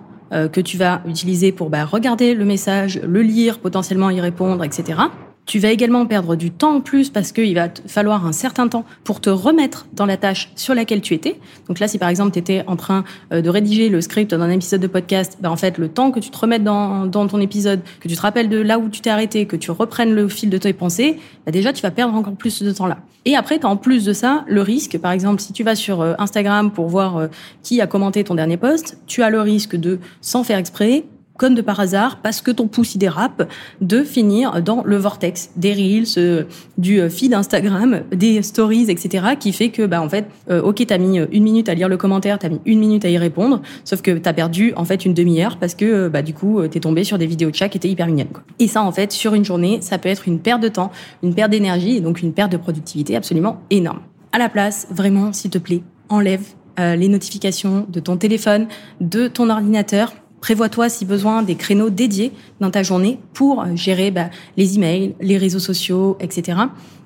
que 0.52 0.60
tu 0.60 0.76
vas 0.76 1.00
utiliser 1.06 1.52
pour 1.52 1.70
bah, 1.70 1.84
regarder 1.84 2.34
le 2.34 2.44
message, 2.44 3.00
le 3.06 3.22
lire, 3.22 3.58
potentiellement 3.58 4.10
y 4.10 4.20
répondre, 4.20 4.64
etc. 4.64 4.98
Tu 5.46 5.58
vas 5.58 5.70
également 5.70 6.06
perdre 6.06 6.36
du 6.36 6.50
temps 6.50 6.76
en 6.76 6.80
plus 6.80 7.10
parce 7.10 7.30
qu'il 7.30 7.54
va 7.54 7.68
te 7.68 7.86
falloir 7.86 8.26
un 8.26 8.32
certain 8.32 8.66
temps 8.68 8.84
pour 9.04 9.20
te 9.20 9.28
remettre 9.28 9.86
dans 9.92 10.06
la 10.06 10.16
tâche 10.16 10.50
sur 10.56 10.74
laquelle 10.74 11.02
tu 11.02 11.12
étais. 11.12 11.38
Donc 11.68 11.80
là, 11.80 11.88
si 11.88 11.98
par 11.98 12.08
exemple 12.08 12.32
tu 12.32 12.38
étais 12.38 12.64
en 12.66 12.76
train 12.76 13.04
euh, 13.32 13.42
de 13.42 13.50
rédiger 13.50 13.90
le 13.90 14.00
script 14.00 14.34
d'un 14.34 14.48
épisode 14.48 14.80
de 14.80 14.86
podcast, 14.86 15.36
ben 15.40 15.50
en 15.50 15.56
fait 15.56 15.76
le 15.76 15.88
temps 15.88 16.10
que 16.12 16.20
tu 16.20 16.30
te 16.30 16.38
remettes 16.38 16.64
dans, 16.64 17.08
ton 17.10 17.40
épisode, 17.40 17.80
que 18.00 18.08
tu 18.08 18.16
te 18.16 18.22
rappelles 18.22 18.48
de 18.48 18.58
là 18.58 18.78
où 18.78 18.88
tu 18.88 19.02
t'es 19.02 19.10
arrêté, 19.10 19.44
que 19.44 19.56
tu 19.56 19.70
reprennes 19.70 20.14
le 20.14 20.28
fil 20.28 20.48
de 20.48 20.56
tes 20.56 20.72
pensées, 20.72 21.18
ben 21.44 21.52
déjà 21.52 21.74
tu 21.74 21.82
vas 21.82 21.90
perdre 21.90 22.14
encore 22.14 22.36
plus 22.36 22.62
de 22.62 22.72
temps 22.72 22.86
là. 22.86 22.98
Et 23.26 23.36
après, 23.36 23.58
tu 23.58 23.66
as 23.66 23.68
en 23.68 23.76
plus 23.76 24.04
de 24.04 24.12
ça 24.12 24.44
le 24.46 24.62
risque, 24.62 24.98
par 24.98 25.12
exemple, 25.12 25.40
si 25.40 25.52
tu 25.52 25.62
vas 25.62 25.74
sur 25.74 26.00
euh, 26.00 26.14
Instagram 26.18 26.70
pour 26.70 26.88
voir 26.88 27.16
euh, 27.16 27.26
qui 27.62 27.80
a 27.80 27.86
commenté 27.86 28.24
ton 28.24 28.34
dernier 28.34 28.56
post, 28.56 28.98
tu 29.06 29.22
as 29.22 29.30
le 29.30 29.40
risque 29.40 29.76
de, 29.76 29.98
sans 30.20 30.44
faire 30.44 30.58
exprès, 30.58 31.04
comme 31.36 31.54
de 31.54 31.62
par 31.62 31.80
hasard, 31.80 32.20
parce 32.22 32.40
que 32.40 32.50
ton 32.50 32.68
pouce 32.68 32.94
y 32.94 32.98
dérape, 32.98 33.48
de 33.80 34.04
finir 34.04 34.62
dans 34.62 34.82
le 34.84 34.96
vortex 34.96 35.50
des 35.56 35.72
reels, 35.72 36.06
euh, 36.16 36.44
du 36.78 37.00
euh, 37.00 37.08
feed 37.08 37.34
Instagram, 37.34 38.02
des 38.12 38.42
stories, 38.42 38.90
etc., 38.90 39.26
qui 39.38 39.52
fait 39.52 39.70
que, 39.70 39.84
bah, 39.86 40.00
en 40.00 40.08
fait, 40.08 40.26
euh, 40.50 40.62
ok, 40.62 40.84
t'as 40.86 40.98
mis 40.98 41.18
une 41.18 41.42
minute 41.42 41.68
à 41.68 41.74
lire 41.74 41.88
le 41.88 41.96
commentaire, 41.96 42.38
t'as 42.38 42.48
mis 42.48 42.60
une 42.66 42.78
minute 42.78 43.04
à 43.04 43.08
y 43.08 43.18
répondre, 43.18 43.62
sauf 43.84 44.00
que 44.00 44.12
t'as 44.12 44.32
perdu, 44.32 44.72
en 44.76 44.84
fait, 44.84 45.04
une 45.04 45.14
demi-heure 45.14 45.58
parce 45.58 45.74
que, 45.74 46.08
bah, 46.08 46.22
du 46.22 46.34
coup, 46.34 46.66
t'es 46.68 46.80
tombé 46.80 47.02
sur 47.02 47.18
des 47.18 47.26
vidéos 47.26 47.50
de 47.50 47.56
chat 47.56 47.68
qui 47.68 47.78
étaient 47.78 47.90
hyper 47.90 48.06
mignonnes, 48.06 48.28
quoi. 48.32 48.44
Et 48.60 48.68
ça, 48.68 48.82
en 48.82 48.92
fait, 48.92 49.12
sur 49.12 49.34
une 49.34 49.44
journée, 49.44 49.78
ça 49.80 49.98
peut 49.98 50.08
être 50.08 50.28
une 50.28 50.38
perte 50.38 50.62
de 50.62 50.68
temps, 50.68 50.92
une 51.22 51.34
perte 51.34 51.50
d'énergie 51.50 51.96
et 51.96 52.00
donc 52.00 52.22
une 52.22 52.32
perte 52.32 52.52
de 52.52 52.56
productivité 52.56 53.16
absolument 53.16 53.60
énorme. 53.70 54.00
À 54.32 54.38
la 54.38 54.48
place, 54.48 54.86
vraiment, 54.90 55.32
s'il 55.32 55.50
te 55.50 55.58
plaît, 55.58 55.82
enlève 56.08 56.42
les 56.76 57.06
notifications 57.06 57.86
de 57.88 58.00
ton 58.00 58.16
téléphone, 58.16 58.66
de 59.00 59.28
ton 59.28 59.48
ordinateur, 59.48 60.12
Prévois-toi, 60.44 60.90
si 60.90 61.06
besoin, 61.06 61.42
des 61.42 61.54
créneaux 61.54 61.88
dédiés 61.88 62.30
dans 62.60 62.70
ta 62.70 62.82
journée 62.82 63.18
pour 63.32 63.64
gérer 63.76 64.10
bah, 64.10 64.28
les 64.58 64.76
emails, 64.76 65.14
les 65.22 65.38
réseaux 65.38 65.58
sociaux, 65.58 66.18
etc. 66.20 66.58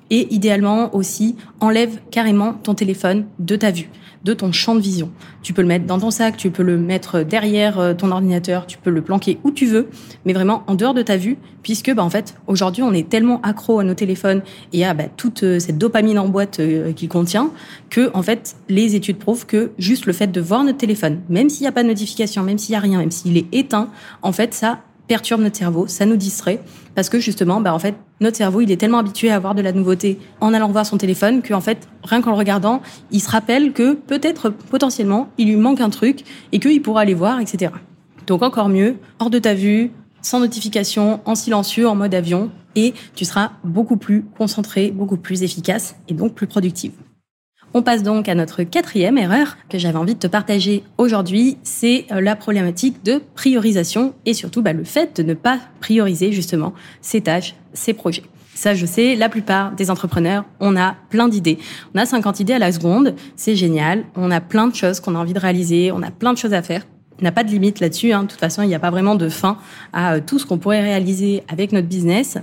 Et 0.09 0.33
idéalement 0.33 0.93
aussi, 0.95 1.35
enlève 1.59 1.99
carrément 2.11 2.53
ton 2.53 2.73
téléphone 2.73 3.25
de 3.39 3.55
ta 3.55 3.71
vue 3.71 3.89
de 4.23 4.33
ton 4.33 4.51
champ 4.51 4.75
de 4.75 4.81
vision. 4.81 5.11
Tu 5.41 5.53
peux 5.53 5.61
le 5.61 5.67
mettre 5.67 5.85
dans 5.85 5.99
ton 5.99 6.11
sac, 6.11 6.35
tu 6.35 6.51
peux 6.51 6.63
le 6.63 6.77
mettre 6.77 7.21
derrière 7.21 7.79
euh, 7.79 7.93
ton 7.93 8.11
ordinateur, 8.11 8.65
tu 8.67 8.77
peux 8.77 8.89
le 8.89 9.01
planquer 9.01 9.39
où 9.43 9.51
tu 9.51 9.65
veux, 9.65 9.87
mais 10.25 10.33
vraiment 10.33 10.63
en 10.67 10.75
dehors 10.75 10.93
de 10.93 11.01
ta 11.01 11.15
vue, 11.15 11.37
puisque 11.63 11.93
bah, 11.93 12.03
en 12.03 12.09
fait 12.09 12.35
aujourd'hui 12.47 12.83
on 12.83 12.93
est 12.93 13.07
tellement 13.07 13.39
accro 13.41 13.79
à 13.79 13.83
nos 13.83 13.93
téléphones 13.93 14.41
et 14.73 14.85
à 14.85 14.93
bah, 14.93 15.05
toute 15.15 15.43
euh, 15.43 15.59
cette 15.59 15.77
dopamine 15.77 16.19
en 16.19 16.27
boîte 16.27 16.59
euh, 16.59 16.91
qu'il 16.91 17.09
contient 17.09 17.51
que 17.89 18.11
en 18.13 18.21
fait 18.21 18.55
les 18.67 18.95
études 18.95 19.17
prouvent 19.17 19.45
que 19.45 19.71
juste 19.77 20.05
le 20.05 20.13
fait 20.13 20.27
de 20.27 20.41
voir 20.41 20.63
notre 20.63 20.77
téléphone, 20.77 21.21
même 21.29 21.49
s'il 21.49 21.63
n'y 21.63 21.67
a 21.67 21.71
pas 21.71 21.83
de 21.83 21.87
notification, 21.87 22.43
même 22.43 22.57
s'il 22.57 22.73
n'y 22.73 22.77
a 22.77 22.81
rien, 22.81 22.99
même 22.99 23.11
s'il 23.11 23.37
est 23.37 23.47
éteint, 23.53 23.89
en 24.21 24.31
fait 24.31 24.53
ça 24.53 24.79
perturbe 25.09 25.41
notre 25.41 25.57
cerveau, 25.57 25.87
ça 25.87 26.05
nous 26.05 26.15
distrait 26.15 26.61
parce 26.95 27.09
que 27.09 27.19
justement, 27.19 27.59
bah 27.59 27.73
en 27.73 27.79
fait, 27.79 27.95
notre 28.21 28.37
cerveau, 28.37 28.61
il 28.61 28.71
est 28.71 28.77
tellement 28.77 28.99
habitué 28.99 29.31
à 29.31 29.35
avoir 29.35 29.55
de 29.55 29.61
la 29.61 29.73
nouveauté 29.73 30.19
en 30.39 30.53
allant 30.53 30.69
voir 30.69 30.85
son 30.85 30.97
téléphone 30.97 31.41
qu'en 31.41 31.61
fait, 31.61 31.87
rien 32.03 32.21
qu'en 32.21 32.29
le 32.29 32.37
regardant, 32.37 32.81
il 33.11 33.19
se 33.19 33.29
rappelle 33.29 33.73
que 33.73 33.95
peut-être 33.95 34.49
potentiellement, 34.49 35.29
il 35.37 35.47
lui 35.47 35.55
manque 35.55 35.81
un 35.81 35.89
truc 35.89 36.23
et 36.51 36.59
qu'il 36.59 36.81
pourra 36.81 37.01
aller 37.01 37.15
voir, 37.15 37.39
etc. 37.39 37.73
Donc 38.27 38.43
encore 38.43 38.69
mieux, 38.69 38.97
hors 39.17 39.31
de 39.31 39.39
ta 39.39 39.55
vue, 39.55 39.91
sans 40.21 40.39
notification, 40.39 41.21
en 41.25 41.33
silencieux, 41.33 41.87
en 41.87 41.95
mode 41.95 42.13
avion, 42.13 42.51
et 42.75 42.93
tu 43.15 43.25
seras 43.25 43.53
beaucoup 43.63 43.97
plus 43.97 44.25
concentré, 44.37 44.91
beaucoup 44.91 45.17
plus 45.17 45.41
efficace 45.41 45.95
et 46.07 46.13
donc 46.13 46.35
plus 46.35 46.45
productive. 46.45 46.91
On 47.75 47.83
passe 47.83 48.01
donc 48.01 48.27
à 48.27 48.33
notre 48.33 48.63
quatrième 48.63 49.19
erreur 49.19 49.57
que 49.69 49.77
j'avais 49.77 49.97
envie 49.97 50.15
de 50.15 50.19
te 50.19 50.27
partager 50.27 50.83
aujourd'hui, 50.97 51.57
c'est 51.61 52.05
euh, 52.11 52.19
la 52.19 52.35
problématique 52.35 53.05
de 53.05 53.21
priorisation 53.35 54.15
et 54.25 54.33
surtout 54.33 54.63
bah, 54.63 54.73
le 54.73 54.83
fait 54.83 55.17
de 55.17 55.23
ne 55.23 55.35
pas 55.35 55.59
prioriser 55.79 56.31
justement 56.31 56.73
ses 57.01 57.21
tâches, 57.21 57.55
ses 57.73 57.93
projets. 57.93 58.23
Ça, 58.55 58.73
je 58.73 58.87
sais, 58.87 59.15
la 59.15 59.29
plupart 59.29 59.73
des 59.73 59.91
entrepreneurs, 59.91 60.45
on 60.59 60.75
a 60.75 60.95
plein 61.09 61.29
d'idées. 61.29 61.59
On 61.93 61.99
a 61.99 62.05
50 62.05 62.39
idées 62.39 62.53
à 62.53 62.59
la 62.59 62.71
seconde, 62.71 63.13
c'est 63.35 63.55
génial. 63.55 64.03
On 64.15 64.31
a 64.31 64.41
plein 64.41 64.67
de 64.67 64.75
choses 64.75 64.99
qu'on 64.99 65.15
a 65.15 65.19
envie 65.19 65.33
de 65.33 65.39
réaliser, 65.39 65.91
on 65.91 66.01
a 66.01 66.11
plein 66.11 66.33
de 66.33 66.37
choses 66.39 66.53
à 66.53 66.63
faire. 66.63 66.85
Il 67.19 67.23
n'y 67.23 67.29
a 67.29 67.31
pas 67.31 67.43
de 67.43 67.51
limite 67.51 67.79
là-dessus. 67.79 68.11
Hein. 68.13 68.23
De 68.23 68.27
toute 68.27 68.39
façon, 68.39 68.63
il 68.63 68.67
n'y 68.67 68.75
a 68.75 68.79
pas 68.79 68.89
vraiment 68.89 69.15
de 69.15 69.29
fin 69.29 69.57
à 69.93 70.15
euh, 70.15 70.21
tout 70.25 70.39
ce 70.39 70.45
qu'on 70.45 70.57
pourrait 70.57 70.81
réaliser 70.81 71.43
avec 71.47 71.71
notre 71.71 71.87
business. 71.87 72.37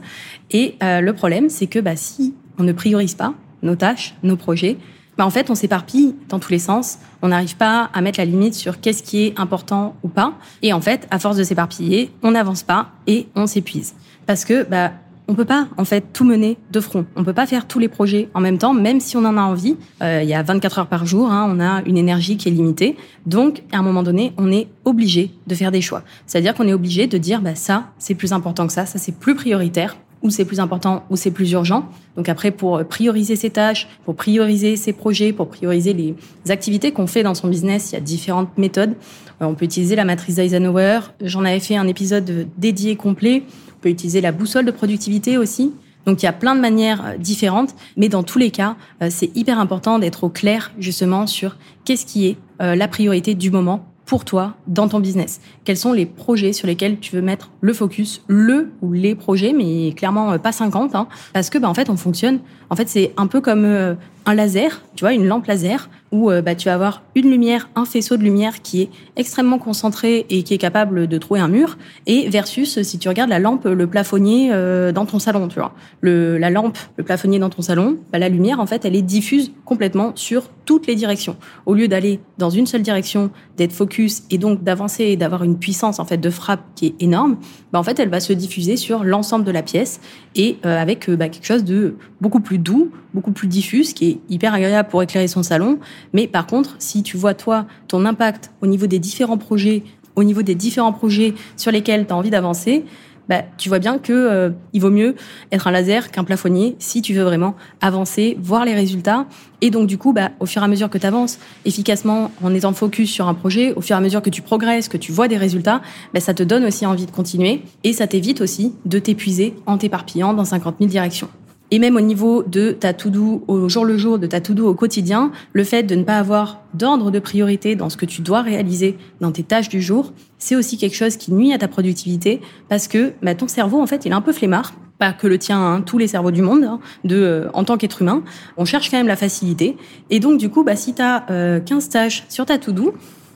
Et 0.53 0.77
euh, 0.83 1.01
le 1.01 1.13
problème, 1.15 1.49
c'est 1.49 1.67
que 1.67 1.81
bah, 1.81 1.97
si 1.97 2.35
on 2.59 2.63
ne 2.63 2.73
priorise 2.73 3.15
pas 3.15 3.35
nos 3.63 3.75
tâches, 3.75 4.15
nos 4.23 4.37
projets, 4.37 4.77
bah, 5.17 5.27
en 5.27 5.31
fait, 5.31 5.51
on 5.51 5.55
s'éparpille 5.55 6.15
dans 6.29 6.39
tous 6.39 6.53
les 6.53 6.59
sens. 6.59 6.99
On 7.23 7.29
n'arrive 7.29 7.57
pas 7.57 7.91
à 7.93 8.01
mettre 8.01 8.19
la 8.19 8.27
limite 8.27 8.55
sur 8.55 8.81
qu'est-ce 8.81 9.03
qui 9.03 9.25
est 9.25 9.39
important 9.39 9.97
ou 10.03 10.09
pas. 10.09 10.35
Et 10.63 10.73
en 10.73 10.81
fait, 10.81 11.07
à 11.11 11.19
force 11.19 11.37
de 11.37 11.45
s'éparpiller, 11.45 12.11
on 12.23 12.33
n'avance 12.33 12.63
pas 12.63 12.91
et 13.07 13.29
on 13.35 13.47
s'épuise. 13.47 13.95
Parce 14.27 14.45
que, 14.45 14.65
bah, 14.65 14.93
on 15.29 15.35
peut 15.35 15.45
pas 15.45 15.69
en 15.77 15.85
fait 15.85 16.13
tout 16.13 16.25
mener 16.25 16.57
de 16.71 16.81
front. 16.81 17.05
On 17.17 17.25
peut 17.25 17.33
pas 17.33 17.47
faire 17.47 17.67
tous 17.67 17.79
les 17.79 17.89
projets 17.89 18.29
en 18.35 18.41
même 18.41 18.59
temps, 18.59 18.75
même 18.75 19.01
si 19.01 19.17
on 19.17 19.25
en 19.25 19.37
a 19.37 19.41
envie. 19.41 19.77
Euh, 20.03 20.21
il 20.23 20.29
y 20.29 20.35
a 20.35 20.43
24 20.43 20.79
heures 20.79 20.87
par 20.87 21.07
jour, 21.07 21.31
hein, 21.31 21.51
on 21.51 21.61
a 21.61 21.83
une 21.83 21.99
énergie 21.99 22.37
qui 22.37 22.49
est 22.49 22.53
limitée. 22.53 22.97
Donc, 23.27 23.63
à 23.73 23.79
un 23.79 23.83
moment 23.83 24.03
donné, 24.03 24.33
on 24.37 24.53
est 24.53 24.69
obligé 24.85 25.33
de 25.47 25.55
faire 25.55 25.73
des 25.73 25.81
choix. 25.81 26.03
C'est-à-dire 26.27 26.55
qu'on 26.55 26.69
est 26.69 26.73
obligé 26.73 27.07
de 27.07 27.19
dire, 27.19 27.41
bah 27.41 27.55
ça, 27.55 27.89
c'est 27.99 28.15
plus 28.15 28.33
important 28.33 28.67
que 28.67 28.73
ça, 28.73 28.87
ça 28.87 28.99
c'est 28.99 29.19
plus 29.19 29.35
prioritaire 29.35 29.97
où 30.27 30.31
c'est 30.31 30.45
plus 30.45 30.61
important, 30.61 31.05
où 31.11 31.17
c'est 31.17 31.31
plus 31.31 31.51
urgent. 31.53 31.89
Donc 32.17 32.29
après, 32.29 32.51
pour 32.51 32.85
prioriser 32.85 33.37
ses 33.37 33.51
tâches, 33.51 33.89
pour 34.05 34.17
prioriser 34.17 34.77
ses 34.77 34.93
projets, 34.93 35.33
pour 35.33 35.49
prioriser 35.49 35.93
les 35.93 36.15
activités 36.51 36.93
qu'on 36.93 37.07
fait 37.07 37.23
dans 37.23 37.35
son 37.35 37.49
business, 37.49 37.93
il 37.93 37.95
y 37.95 37.99
a 37.99 38.01
différentes 38.01 38.57
méthodes. 38.59 38.95
Euh, 39.41 39.47
on 39.47 39.55
peut 39.55 39.65
utiliser 39.65 39.97
la 39.97 40.05
matrice 40.05 40.39
Eisenhower. 40.39 41.01
J'en 41.21 41.45
avais 41.45 41.61
fait 41.61 41.77
un 41.77 41.87
épisode 41.87 42.49
dédié 42.57 42.97
complet. 42.97 43.43
On 43.77 43.81
peut 43.81 43.89
utiliser 43.89 44.21
la 44.21 44.33
boussole 44.33 44.65
de 44.65 44.71
productivité 44.71 45.39
aussi. 45.39 45.73
Donc 46.07 46.23
il 46.23 46.27
y 46.27 46.29
a 46.29 46.33
plein 46.33 46.55
de 46.55 46.61
manières 46.61 47.05
euh, 47.05 47.17
différentes, 47.17 47.75
mais 47.97 48.09
dans 48.09 48.23
tous 48.23 48.39
les 48.39 48.51
cas, 48.51 48.77
euh, 49.03 49.09
c'est 49.11 49.35
hyper 49.37 49.59
important 49.59 49.99
d'être 49.99 50.25
au 50.25 50.29
clair 50.29 50.73
justement 50.79 51.27
sur 51.27 51.57
qu'est-ce 51.85 52.07
qui 52.07 52.27
est 52.27 52.37
la 52.59 52.89
priorité 52.89 53.35
du 53.35 53.51
moment 53.51 53.85
pour 54.07 54.25
toi 54.25 54.55
dans 54.69 54.89
ton 54.89 55.01
business 55.01 55.41
Quels 55.65 55.77
sont 55.77 55.93
les 55.93 56.07
projets 56.07 56.53
sur 56.53 56.67
lesquels 56.67 56.99
tu 56.99 57.15
veux 57.15 57.23
mettre 57.23 57.51
le 57.61 57.75
focus, 57.75 58.23
le 58.29 58.73
ou 58.81 58.93
les 58.93 59.15
projets, 59.15 59.53
mais 59.53 59.93
clairement 59.93 60.33
euh, 60.33 60.39
pas 60.39 60.53
50, 60.53 60.95
hein, 60.95 61.09
parce 61.35 61.51
que 61.51 61.59
bah, 61.59 61.69
en 61.69 61.75
fait 61.75 61.91
on 61.91 61.97
fonctionne. 61.97 62.39
En 62.71 62.77
fait 62.77 62.89
c'est 62.89 63.13
un 63.17 63.27
peu 63.27 63.41
comme 63.41 63.65
euh, 63.65 63.95
un 64.27 64.35
laser, 64.35 64.83
tu 64.97 65.05
vois, 65.05 65.13
une 65.13 65.27
lampe 65.27 65.47
laser 65.47 65.89
où 66.13 66.31
euh, 66.31 66.43
bah, 66.43 66.55
tu 66.55 66.67
vas 66.67 66.75
avoir 66.75 67.03
une 67.15 67.31
lumière, 67.31 67.69
un 67.75 67.85
faisceau 67.85 68.17
de 68.17 68.23
lumière 68.23 68.63
qui 68.63 68.83
est 68.83 68.91
extrêmement 69.17 69.59
concentré 69.59 70.27
et 70.31 70.43
qui 70.43 70.55
est 70.55 70.59
capable 70.59 71.07
de 71.07 71.19
trouver 71.19 71.41
un 71.41 71.49
mur, 71.49 71.79
et 72.07 72.29
versus 72.29 72.83
si 72.83 72.99
tu 72.99 73.09
regardes 73.09 73.31
la 73.31 73.39
lampe, 73.39 73.65
le 73.65 73.87
plafonnier 73.87 74.51
euh, 74.53 74.93
dans 74.93 75.07
ton 75.07 75.19
salon, 75.19 75.49
tu 75.49 75.59
vois, 75.59 75.75
le, 76.01 76.39
la 76.39 76.51
lampe, 76.51 76.79
le 76.97 77.05
plafonnier 77.05 77.39
dans 77.39 77.51
ton 77.51 77.63
salon, 77.63 77.99
bah, 78.13 78.19
la 78.19 78.29
lumière 78.29 78.61
en 78.61 78.67
fait, 78.67 78.85
elle 78.85 78.97
est 78.97 79.03
diffuse 79.03 79.53
complètement 79.65 80.13
sur 80.15 80.51
toutes 80.65 80.87
les 80.87 80.95
directions. 80.95 81.37
Au 81.65 81.75
lieu 81.75 81.89
d'aller 81.89 82.21
dans 82.39 82.51
une 82.51 82.67
seule 82.67 82.83
direction, 82.83 83.31
d'être 83.57 83.73
focus 83.73 84.25
et 84.31 84.39
donc 84.39 84.63
d'avancer 84.63 85.05
et 85.05 85.17
d'avoir 85.17 85.45
une 85.45 85.59
puissance 85.59 85.99
en 85.99 86.05
fait 86.05 86.19
de 86.19 86.31
frappe 86.31 86.63
qui 86.75 86.87
est 86.87 86.95
énorme, 87.01 87.37
bah, 87.73 87.79
en 87.79 87.83
fait, 87.83 87.99
elle 87.99 88.11
va 88.11 88.21
se 88.21 88.33
diffuser 88.33 88.77
sur 88.77 89.05
l'ensemble 89.05 89.45
de 89.45 89.53
la 89.53 89.63
pièce 89.63 90.01
et 90.35 90.59
euh, 90.65 90.81
avec 90.81 91.11
bah, 91.11 91.29
quelque 91.29 91.47
chose 91.47 91.65
de 91.65 91.97
beaucoup 92.21 92.41
plus 92.41 92.59
doux, 92.59 92.91
beaucoup 93.15 93.33
plus 93.33 93.49
diffus, 93.49 93.95
qui 93.95 94.11
est 94.11 94.16
hyper 94.29 94.55
agréable 94.55 94.89
pour 94.89 95.03
éclairer 95.03 95.29
son 95.29 95.43
salon. 95.43 95.79
Mais 96.13 96.27
par 96.27 96.47
contre, 96.47 96.77
si 96.79 97.03
tu 97.03 97.17
vois, 97.17 97.35
toi, 97.35 97.67
ton 97.89 98.05
impact 98.05 98.51
au 98.61 98.67
niveau 98.67 98.87
des 98.87 98.99
différents 98.99 99.39
projets, 99.39 99.83
au 100.15 100.25
niveau 100.25 100.43
des 100.43 100.55
différents 100.55 100.93
projets 100.93 101.35
sur 101.57 101.71
lesquels 101.71 102.07
tu 102.07 102.13
as 102.13 102.17
envie 102.17 102.31
d'avancer, 102.31 102.85
bah, 103.29 103.43
tu 103.59 103.69
vois 103.69 103.79
bien 103.79 103.99
que 103.99 104.13
euh, 104.13 104.51
il 104.73 104.81
vaut 104.81 104.91
mieux 104.91 105.17
être 105.51 105.67
un 105.67 105.71
laser 105.73 106.11
qu'un 106.11 106.25
plafonnier 106.25 106.77
si 106.79 107.03
tu 107.03 107.13
veux 107.13 107.25
vraiment 107.25 107.57
avancer, 107.81 108.37
voir 108.41 108.65
les 108.65 108.75
résultats. 108.75 109.27
Et 109.61 109.71
donc 109.71 109.87
du 109.89 109.99
coup, 109.99 110.13
bah, 110.13 110.31
au 110.39 110.47
fur 110.47 110.63
et 110.63 110.65
à 110.65 110.69
mesure 110.69 110.91
que 110.91 110.99
tu 110.99 111.07
avances 111.07 111.39
efficacement 111.65 112.31
en 112.43 112.55
étant 112.55 112.73
focus 112.73 113.11
sur 113.11 113.27
un 113.27 113.35
projet, 113.35 113.73
au 113.75 113.81
fur 113.81 113.97
et 113.97 113.99
à 113.99 114.03
mesure 114.03 114.23
que 114.23 114.31
tu 114.31 114.43
progresses, 114.43 114.89
que 114.89 114.97
tu 114.97 115.13
vois 115.13 115.29
des 115.29 115.37
résultats, 115.37 115.83
bah, 116.15 116.21
ça 116.21 116.35
te 116.35 116.43
donne 116.43 116.65
aussi 116.65 116.87
envie 116.87 117.07
de 117.07 117.11
continuer 117.11 117.63
et 117.85 117.93
ça 117.93 118.07
t'évite 118.07 118.41
aussi 118.41 118.75
de 118.85 118.99
t'épuiser 118.99 119.55
en 119.67 119.79
t'éparpillant 119.79 120.33
dans 120.33 120.45
50 120.45 120.77
000 120.79 120.89
directions. 120.89 121.29
Et 121.71 121.79
même 121.79 121.97
au 121.97 122.01
niveau 122.01 122.43
de 122.45 122.71
ta 122.71 122.93
to-do 122.93 123.43
au 123.49 123.69
jour 123.69 123.85
le 123.85 123.99
jour, 123.99 124.19
de 124.19 124.27
ta 124.27 124.41
to-do 124.41 124.67
au 124.69 124.75
quotidien, 124.75 125.33
le 125.53 125.65
fait 125.65 125.83
de 125.83 125.95
ne 125.95 126.05
pas 126.05 126.19
avoir 126.19 126.61
d'ordre 126.75 127.11
de 127.11 127.19
priorité 127.19 127.75
dans 127.75 127.91
ce 127.91 127.97
que 127.97 128.07
tu 128.07 128.23
dois 128.23 128.43
réaliser 128.43 128.97
dans 129.21 129.33
tes 129.33 129.43
tâches 129.43 129.69
du 129.69 129.83
jour, 129.83 130.13
c'est 130.39 130.55
aussi 130.55 130.79
quelque 130.79 130.95
chose 130.95 131.17
qui 131.17 131.33
nuit 131.33 131.53
à 131.53 131.59
ta 131.59 131.69
productivité 131.69 132.41
parce 132.69 132.87
que 132.87 133.13
bah, 133.23 133.35
ton 133.35 133.49
cerveau, 133.49 133.81
en 133.81 133.87
fait, 133.87 134.05
il 134.05 134.13
est 134.13 134.15
un 134.15 134.21
peu 134.21 134.33
flemmard. 134.33 134.75
Pas 134.99 135.13
que 135.13 135.27
le 135.27 135.39
tien, 135.39 135.61
hein, 135.61 135.83
tous 135.83 135.99
les 135.99 136.07
cerveaux 136.07 136.31
du 136.31 136.41
monde, 136.41 136.65
hein, 136.65 136.81
de, 137.05 137.17
euh, 137.17 137.49
en 137.53 137.65
tant 137.65 137.77
qu'être 137.77 138.01
humain, 138.01 138.23
on 138.57 138.65
cherche 138.65 138.91
quand 138.91 138.97
même 138.97 139.09
la 139.09 139.17
facilité. 139.17 139.77
Et 140.09 140.21
donc, 140.21 140.39
du 140.39 140.49
coup, 140.49 140.65
bah, 140.65 140.75
si 140.75 140.95
tu 140.95 141.03
as 141.03 141.27
euh, 141.31 141.61
15 141.61 141.89
tâches 141.91 142.25
sur 142.31 142.47
ta 142.47 142.57
to-do, 142.57 142.95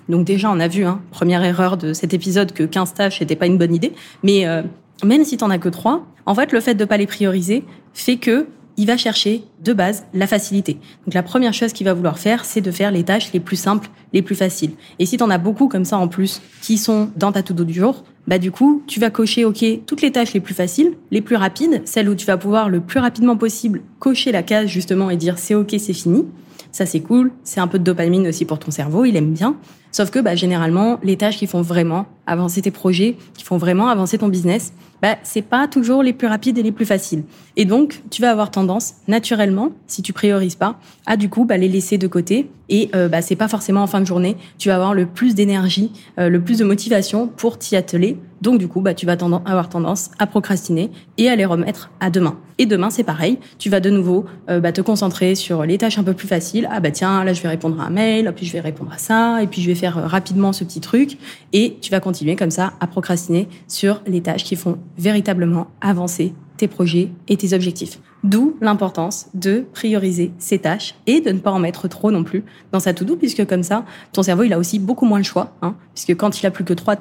donc 0.09 0.25
déjà, 0.25 0.51
on 0.51 0.59
a 0.59 0.69
vu, 0.69 0.85
hein, 0.85 1.01
première 1.11 1.45
erreur 1.45 1.77
de 1.77 1.93
cet 1.93 2.15
épisode, 2.15 2.53
que 2.53 2.63
15 2.63 2.95
tâches 2.95 3.21
n'était 3.21 3.37
pas 3.37 3.47
une 3.47 3.59
bonne 3.59 3.75
idée, 3.75 3.93
mais 4.23 4.47
euh, 4.47 4.63
même 5.05 5.25
si 5.25 5.37
tu 5.37 5.45
n'en 5.45 5.51
as 5.51 5.59
que 5.59 5.69
3, 5.69 6.07
en 6.27 6.35
fait, 6.35 6.53
le 6.53 6.61
fait 6.61 6.75
de 6.75 6.85
pas 6.85 6.97
les 6.97 7.07
prioriser 7.07 7.65
fait 7.93 8.17
que 8.17 8.47
il 8.77 8.87
va 8.87 8.97
chercher 8.97 9.45
de 9.63 9.75
base 9.75 10.07
la 10.15 10.27
facilité. 10.27 10.79
Donc 11.05 11.13
la 11.13 11.23
première 11.23 11.53
chose 11.53 11.75
qu'il 11.75 11.85
va 11.85 11.93
vouloir 11.93 12.19
faire, 12.19 12.47
c'est 12.47 12.63
de 12.63 12.71
faire 12.71 12.91
les 12.91 13.05
tâches 13.05 13.31
les 13.33 13.41
plus 13.41 13.57
simples, 13.57 13.91
les 14.15 14.23
plus 14.23 14.35
faciles. 14.35 14.71
Et 14.99 15.05
si 15.05 15.19
tu 15.19 15.23
en 15.23 15.29
as 15.29 15.37
beaucoup 15.37 15.69
comme 15.69 15.85
ça 15.85 15.99
en 15.99 16.09
plus 16.09 16.41
qui 16.63 16.79
sont 16.79 17.11
dans 17.17 17.31
ta 17.31 17.43
to-do 17.43 17.65
du 17.65 17.75
jour, 17.75 18.05
bah 18.27 18.39
du 18.39 18.51
coup, 18.51 18.83
tu 18.87 18.99
vas 18.99 19.11
cocher 19.11 19.45
OK 19.45 19.63
toutes 19.87 20.01
les 20.01 20.13
tâches 20.13 20.33
les 20.33 20.41
plus 20.41 20.55
faciles, 20.55 20.95
les 21.11 21.21
plus 21.21 21.37
rapides, 21.37 21.83
celles 21.85 22.09
où 22.09 22.15
tu 22.15 22.25
vas 22.25 22.39
pouvoir 22.39 22.71
le 22.71 22.81
plus 22.81 23.01
rapidement 23.01 23.37
possible 23.37 23.83
cocher 23.99 24.33
la 24.33 24.43
case 24.43 24.69
justement 24.69 25.11
et 25.11 25.17
dire 25.17 25.39
c'est 25.39 25.55
OK, 25.55 25.75
c'est 25.79 25.93
fini. 25.93 26.25
Ça 26.73 26.87
c'est 26.87 27.01
cool, 27.01 27.33
c'est 27.45 27.61
un 27.61 27.67
peu 27.67 27.79
de 27.79 27.85
dopamine 27.85 28.29
aussi 28.29 28.47
pour 28.47 28.59
ton 28.59 28.71
cerveau, 28.71 29.05
il 29.05 29.15
aime 29.17 29.33
bien. 29.33 29.57
Sauf 29.93 30.11
que 30.11 30.21
bah, 30.21 30.37
généralement, 30.37 31.01
les 31.03 31.17
tâches 31.17 31.37
qui 31.37 31.47
font 31.47 31.63
vraiment 31.63 32.07
avancer 32.31 32.63
tes 32.63 32.71
projets, 32.71 33.17
qui 33.37 33.45
font 33.45 33.59
vraiment 33.59 33.89
avancer 33.89 34.19
ton 34.19 34.29
business, 34.29 34.73
bah, 35.03 35.17
c'est 35.23 35.43
pas 35.43 35.67
toujours 35.67 36.03
les 36.03 36.13
plus 36.13 36.27
rapides 36.27 36.59
et 36.59 36.63
les 36.63 36.73
plus 36.73 36.85
faciles. 36.85 37.25
Et 37.57 37.65
donc, 37.65 38.03
tu 38.11 38.21
vas 38.21 38.31
avoir 38.31 38.51
tendance, 38.51 38.95
naturellement, 39.09 39.71
si 39.87 40.03
tu 40.03 40.13
priorises 40.13 40.55
pas, 40.55 40.79
à 41.07 41.17
du 41.17 41.29
coup 41.29 41.45
bah, 41.45 41.57
les 41.57 41.69
laisser 41.69 41.99
de 41.99 42.07
côté. 42.07 42.51
Et 42.69 42.91
euh, 42.95 43.09
bah, 43.09 43.23
c'est 43.23 43.37
pas 43.37 43.49
forcément 43.49 43.83
en 43.83 43.87
fin 43.87 44.01
de 44.01 44.07
journée, 44.07 44.37
tu 44.59 44.69
vas 44.69 44.77
avoir 44.77 44.95
le 44.95 45.07
plus 45.07 45.35
d'énergie, 45.35 45.91
euh, 46.19 46.29
le 46.29 46.41
plus 46.41 46.59
de 46.59 46.65
motivation 46.65 47.27
pour 47.27 47.59
t'y 47.59 47.77
atteler. 47.77 48.17
Donc 48.43 48.59
du 48.59 48.69
coup, 48.69 48.81
bah, 48.81 48.95
tu 48.95 49.07
vas 49.07 49.13
avoir 49.13 49.69
tendance 49.69 50.11
à 50.19 50.27
procrastiner 50.27 50.91
et 51.19 51.29
à 51.29 51.37
les 51.37 51.45
remettre 51.45 51.91
à 52.01 52.11
demain. 52.11 52.37
Et 52.61 52.67
demain, 52.67 52.91
c'est 52.91 53.05
pareil. 53.05 53.39
Tu 53.59 53.71
vas 53.71 53.81
de 53.81 53.89
nouveau 53.89 54.27
euh, 54.51 54.61
bah, 54.61 54.71
te 54.71 54.83
concentrer 54.83 55.35
sur 55.35 55.65
les 55.65 55.79
tâches 55.79 55.99
un 55.99 56.05
peu 56.05 56.13
plus 56.13 56.29
faciles. 56.29 56.69
Ah 56.71 56.79
bah 56.79 56.91
tiens, 56.91 57.25
là 57.25 57.33
je 57.33 57.41
vais 57.41 57.49
répondre 57.49 57.81
à 57.81 57.87
un 57.87 57.91
mail, 57.91 58.31
puis 58.37 58.45
je 58.45 58.53
vais 58.53 58.61
répondre 58.61 58.93
à 58.93 58.99
ça, 58.99 59.43
et 59.43 59.47
puis 59.47 59.63
je 59.63 59.67
vais 59.69 59.75
faire 59.75 59.97
euh, 59.97 60.07
rapidement 60.07 60.53
ce 60.53 60.65
petit 60.65 60.81
truc. 60.81 61.17
Et 61.55 61.79
tu 61.81 61.91
vas 61.91 62.01
continuer 62.01 62.20
comme 62.37 62.51
ça 62.51 62.73
à 62.81 62.87
procrastiner 62.87 63.49
sur 63.69 64.03
les 64.07 64.21
tâches 64.21 64.45
qui 64.45 64.57
font 64.57 64.79
véritablement 64.99 65.69
avancer 65.81 66.35
tes 66.57 66.69
projets 66.69 67.09
et 67.29 67.37
tes 67.37 67.55
objectifs. 67.55 67.99
D'où 68.23 68.57
l'importance 68.61 69.29
de 69.33 69.65
prioriser 69.73 70.33
ses 70.39 70.59
tâches 70.59 70.95
et 71.07 71.21
de 71.23 71.31
ne 71.31 71.39
pas 71.39 71.51
en 71.51 71.59
mettre 71.59 71.89
trop 71.89 72.11
non 72.11 72.23
plus 72.23 72.45
dans 72.71 72.81
sa 72.81 72.93
to-do, 72.93 73.17
puisque 73.17 73.47
comme 73.47 73.63
ça, 73.63 73.85
ton 74.13 74.23
cerveau, 74.23 74.43
il 74.43 74.53
a 74.53 74.59
aussi 74.59 74.79
beaucoup 74.79 75.07
moins 75.07 75.19
le 75.19 75.25
choix, 75.25 75.55
hein, 75.63 75.75
puisque 75.95 76.15
quand 76.17 76.41
il 76.41 76.47
a 76.47 76.51
plus 76.51 76.65
que 76.65 76.75
trois, 76.75 76.97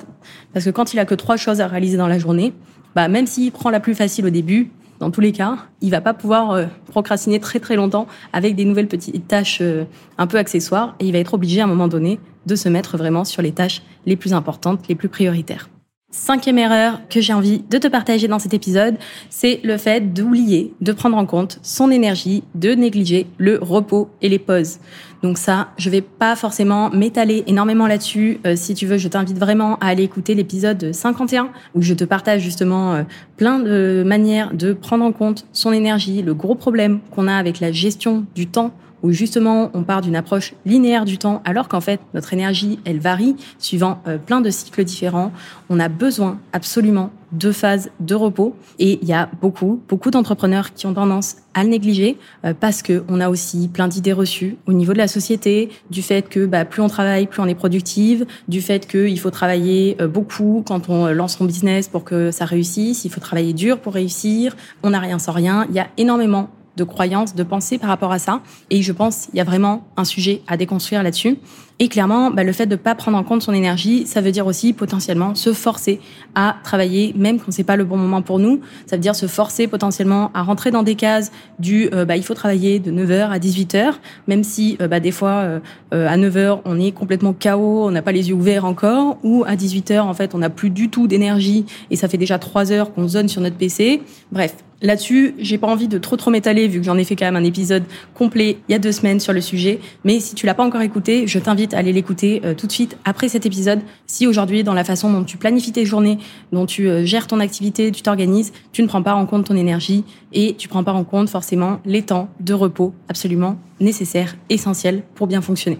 parce 0.53 0.65
que 0.65 0.69
quand 0.69 0.93
il 0.93 0.99
a 0.99 1.05
que 1.05 1.15
trois 1.15 1.35
choses 1.35 1.59
à 1.59 1.67
réaliser 1.67 1.97
dans 1.97 2.07
la 2.07 2.19
journée, 2.19 2.53
bah, 2.95 3.09
même 3.09 3.27
s'il 3.27 3.51
prend 3.51 3.69
la 3.69 3.81
plus 3.81 3.95
facile 3.95 4.25
au 4.25 4.29
début, 4.29 4.71
dans 4.99 5.11
tous 5.11 5.21
les 5.21 5.31
cas, 5.31 5.57
il 5.81 5.91
va 5.91 6.01
pas 6.01 6.13
pouvoir 6.13 6.51
euh, 6.51 6.65
procrastiner 6.91 7.39
très 7.39 7.59
très 7.59 7.75
longtemps 7.75 8.07
avec 8.33 8.55
des 8.55 8.65
nouvelles 8.65 8.87
petites 8.87 9.27
tâches 9.27 9.59
euh, 9.61 9.85
un 10.17 10.27
peu 10.27 10.37
accessoires 10.37 10.95
et 10.99 11.05
il 11.05 11.13
va 11.13 11.19
être 11.19 11.33
obligé 11.33 11.61
à 11.61 11.63
un 11.63 11.67
moment 11.67 11.87
donné 11.87 12.19
de 12.49 12.55
se 12.55 12.67
mettre 12.67 12.97
vraiment 12.97 13.23
sur 13.23 13.41
les 13.41 13.53
tâches 13.53 13.81
les 14.05 14.17
plus 14.17 14.33
importantes, 14.33 14.87
les 14.89 14.95
plus 14.95 15.09
prioritaires. 15.09 15.69
Cinquième 16.11 16.57
erreur 16.57 17.01
que 17.07 17.21
j'ai 17.21 17.33
envie 17.33 17.61
de 17.69 17.77
te 17.77 17.87
partager 17.87 18.27
dans 18.27 18.39
cet 18.39 18.55
épisode, 18.55 18.95
c'est 19.29 19.59
le 19.63 19.77
fait 19.77 20.11
d'oublier 20.11 20.73
de 20.81 20.91
prendre 20.91 21.15
en 21.15 21.27
compte 21.27 21.59
son 21.61 21.91
énergie, 21.91 22.43
de 22.55 22.71
négliger 22.71 23.27
le 23.37 23.59
repos 23.61 24.09
et 24.23 24.27
les 24.27 24.39
pauses. 24.39 24.79
Donc 25.21 25.37
ça, 25.37 25.67
je 25.77 25.91
vais 25.91 26.01
pas 26.01 26.35
forcément 26.35 26.89
m'étaler 26.89 27.43
énormément 27.45 27.85
là-dessus. 27.85 28.39
Euh, 28.47 28.55
si 28.55 28.73
tu 28.73 28.87
veux, 28.87 28.97
je 28.97 29.07
t'invite 29.07 29.37
vraiment 29.37 29.75
à 29.81 29.89
aller 29.89 30.01
écouter 30.01 30.33
l'épisode 30.33 30.93
51 30.93 31.51
où 31.75 31.83
je 31.83 31.93
te 31.93 32.05
partage 32.05 32.41
justement 32.41 32.95
euh, 32.95 33.03
plein 33.37 33.59
de 33.59 34.01
manières 34.03 34.55
de 34.55 34.73
prendre 34.73 35.05
en 35.05 35.11
compte 35.11 35.45
son 35.53 35.71
énergie, 35.71 36.23
le 36.23 36.33
gros 36.33 36.55
problème 36.55 37.01
qu'on 37.11 37.27
a 37.27 37.35
avec 37.35 37.59
la 37.59 37.71
gestion 37.71 38.25
du 38.33 38.47
temps 38.47 38.71
où 39.03 39.11
justement 39.11 39.71
on 39.73 39.83
part 39.83 40.01
d'une 40.01 40.15
approche 40.15 40.53
linéaire 40.65 41.05
du 41.05 41.17
temps 41.17 41.41
alors 41.45 41.67
qu'en 41.67 41.81
fait 41.81 41.99
notre 42.13 42.33
énergie 42.33 42.79
elle 42.85 42.99
varie 42.99 43.35
suivant 43.57 44.01
euh, 44.07 44.17
plein 44.17 44.41
de 44.41 44.49
cycles 44.49 44.83
différents. 44.83 45.31
On 45.69 45.79
a 45.79 45.89
besoin 45.89 46.39
absolument 46.53 47.11
de 47.31 47.51
phases 47.51 47.91
de 47.99 48.15
repos. 48.15 48.55
Et 48.79 48.99
il 49.01 49.07
y 49.07 49.13
a 49.13 49.29
beaucoup 49.41 49.81
beaucoup 49.87 50.11
d'entrepreneurs 50.11 50.73
qui 50.73 50.87
ont 50.87 50.93
tendance 50.93 51.37
à 51.53 51.63
le 51.63 51.69
négliger 51.69 52.17
euh, 52.45 52.53
parce 52.59 52.81
que 52.81 53.03
on 53.07 53.21
a 53.21 53.29
aussi 53.29 53.67
plein 53.67 53.87
d'idées 53.87 54.13
reçues 54.13 54.57
au 54.65 54.73
niveau 54.73 54.93
de 54.93 54.97
la 54.97 55.07
société 55.07 55.69
du 55.89 56.01
fait 56.01 56.27
que 56.27 56.45
bah, 56.45 56.65
plus 56.65 56.81
on 56.81 56.87
travaille 56.87 57.27
plus 57.27 57.41
on 57.41 57.45
est 57.45 57.55
productive 57.55 58.25
du 58.47 58.61
fait 58.61 58.87
qu'il 58.87 59.19
faut 59.19 59.31
travailler 59.31 59.97
euh, 60.01 60.07
beaucoup 60.07 60.63
quand 60.65 60.89
on 60.89 61.07
lance 61.07 61.37
son 61.37 61.45
business 61.45 61.87
pour 61.87 62.03
que 62.03 62.31
ça 62.31 62.45
réussisse. 62.45 63.05
Il 63.05 63.11
faut 63.11 63.21
travailler 63.21 63.53
dur 63.53 63.79
pour 63.79 63.93
réussir. 63.93 64.55
On 64.83 64.91
n'a 64.91 64.99
rien 64.99 65.19
sans 65.19 65.31
rien. 65.31 65.65
Il 65.69 65.75
y 65.75 65.79
a 65.79 65.87
énormément 65.97 66.49
de 66.79 66.83
croyances, 66.83 67.35
de 67.35 67.43
pensées 67.43 67.77
par 67.77 67.89
rapport 67.89 68.11
à 68.11 68.19
ça. 68.19 68.41
Et 68.69 68.81
je 68.81 68.91
pense 68.91 69.27
qu'il 69.27 69.35
y 69.35 69.41
a 69.41 69.43
vraiment 69.43 69.83
un 69.97 70.05
sujet 70.05 70.41
à 70.47 70.57
déconstruire 70.57 71.03
là-dessus. 71.03 71.37
Et 71.81 71.87
clairement, 71.87 72.29
bah, 72.29 72.43
le 72.43 72.51
fait 72.51 72.65
de 72.65 72.71
ne 72.71 72.75
pas 72.75 72.93
prendre 72.93 73.17
en 73.17 73.23
compte 73.23 73.41
son 73.41 73.53
énergie, 73.53 74.05
ça 74.05 74.19
veut 74.19 74.33
dire 74.33 74.45
aussi 74.45 74.73
potentiellement 74.73 75.33
se 75.33 75.53
forcer 75.53 76.01
à 76.35 76.57
travailler, 76.61 77.13
même 77.15 77.39
quand 77.39 77.51
c'est 77.51 77.63
pas 77.63 77.77
le 77.77 77.85
bon 77.85 77.95
moment 77.95 78.21
pour 78.21 78.37
nous. 78.37 78.59
Ça 78.85 78.97
veut 78.97 79.01
dire 79.01 79.15
se 79.15 79.27
forcer 79.27 79.67
potentiellement 79.67 80.29
à 80.33 80.43
rentrer 80.43 80.71
dans 80.71 80.83
des 80.83 80.95
cases 80.95 81.31
du 81.57 81.89
euh, 81.93 82.03
bah, 82.03 82.17
il 82.17 82.23
faut 82.23 82.33
travailler 82.33 82.79
de 82.79 82.91
9h 82.91 83.29
à 83.29 83.39
18h, 83.39 83.93
même 84.27 84.43
si 84.43 84.77
euh, 84.81 84.89
bah, 84.89 84.99
des 84.99 85.11
fois 85.11 85.29
euh, 85.29 85.59
à 85.91 86.17
9h 86.17 86.59
on 86.65 86.77
est 86.77 86.91
complètement 86.91 87.33
KO, 87.33 87.85
on 87.85 87.91
n'a 87.91 88.01
pas 88.01 88.11
les 88.11 88.27
yeux 88.27 88.35
ouverts 88.35 88.65
encore, 88.65 89.17
ou 89.23 89.45
à 89.47 89.55
18h 89.55 90.01
en 90.01 90.13
fait 90.13 90.35
on 90.35 90.39
n'a 90.39 90.49
plus 90.49 90.71
du 90.71 90.89
tout 90.89 91.07
d'énergie 91.07 91.65
et 91.91 91.95
ça 91.95 92.09
fait 92.09 92.17
déjà 92.17 92.39
3 92.39 92.73
heures 92.73 92.93
qu'on 92.93 93.07
zone 93.07 93.29
sur 93.29 93.41
notre 93.41 93.55
PC. 93.55 94.01
Bref, 94.33 94.53
Là-dessus, 94.81 95.35
j'ai 95.37 95.57
pas 95.57 95.67
envie 95.67 95.89
de 95.89 95.97
trop 95.97 96.15
trop 96.15 96.31
m'étaler 96.31 96.69
vu 96.69 96.79
que 96.79 96.85
j'en 96.85 96.97
ai 96.97 97.03
fait 97.03 97.17
quand 97.17 97.25
même 97.25 97.35
un 97.35 97.43
épisode 97.43 97.83
complet 98.13 98.59
il 98.69 98.71
y 98.71 98.75
a 98.75 98.79
deux 98.79 98.93
semaines 98.93 99.19
sur 99.19 99.33
le 99.33 99.41
sujet. 99.41 99.79
Mais 100.05 100.21
si 100.21 100.35
tu 100.35 100.45
l'as 100.45 100.53
pas 100.53 100.63
encore 100.63 100.81
écouté, 100.81 101.27
je 101.27 101.37
t'invite 101.37 101.73
à 101.73 101.79
aller 101.79 101.91
l'écouter 101.91 102.41
euh, 102.45 102.53
tout 102.53 102.65
de 102.65 102.71
suite 102.71 102.97
après 103.03 103.27
cet 103.27 103.45
épisode. 103.45 103.81
Si 104.07 104.25
aujourd'hui, 104.25 104.63
dans 104.63 104.73
la 104.73 104.85
façon 104.85 105.11
dont 105.11 105.25
tu 105.25 105.35
planifies 105.35 105.73
tes 105.73 105.85
journées, 105.85 106.17
dont 106.53 106.65
tu 106.65 106.87
euh, 106.87 107.03
gères 107.03 107.27
ton 107.27 107.41
activité, 107.41 107.91
tu 107.91 108.03
t'organises, 108.03 108.53
tu 108.71 108.81
ne 108.81 108.87
prends 108.87 109.03
pas 109.03 109.15
en 109.15 109.25
compte 109.25 109.47
ton 109.47 109.57
énergie 109.57 110.05
et 110.31 110.55
tu 110.55 110.69
prends 110.69 110.85
pas 110.85 110.93
en 110.93 111.03
compte 111.03 111.29
forcément 111.29 111.81
les 111.85 112.03
temps 112.03 112.29
de 112.39 112.53
repos 112.53 112.93
absolument 113.09 113.59
nécessaires, 113.81 114.37
essentiels 114.49 115.03
pour 115.13 115.27
bien 115.27 115.41
fonctionner. 115.41 115.79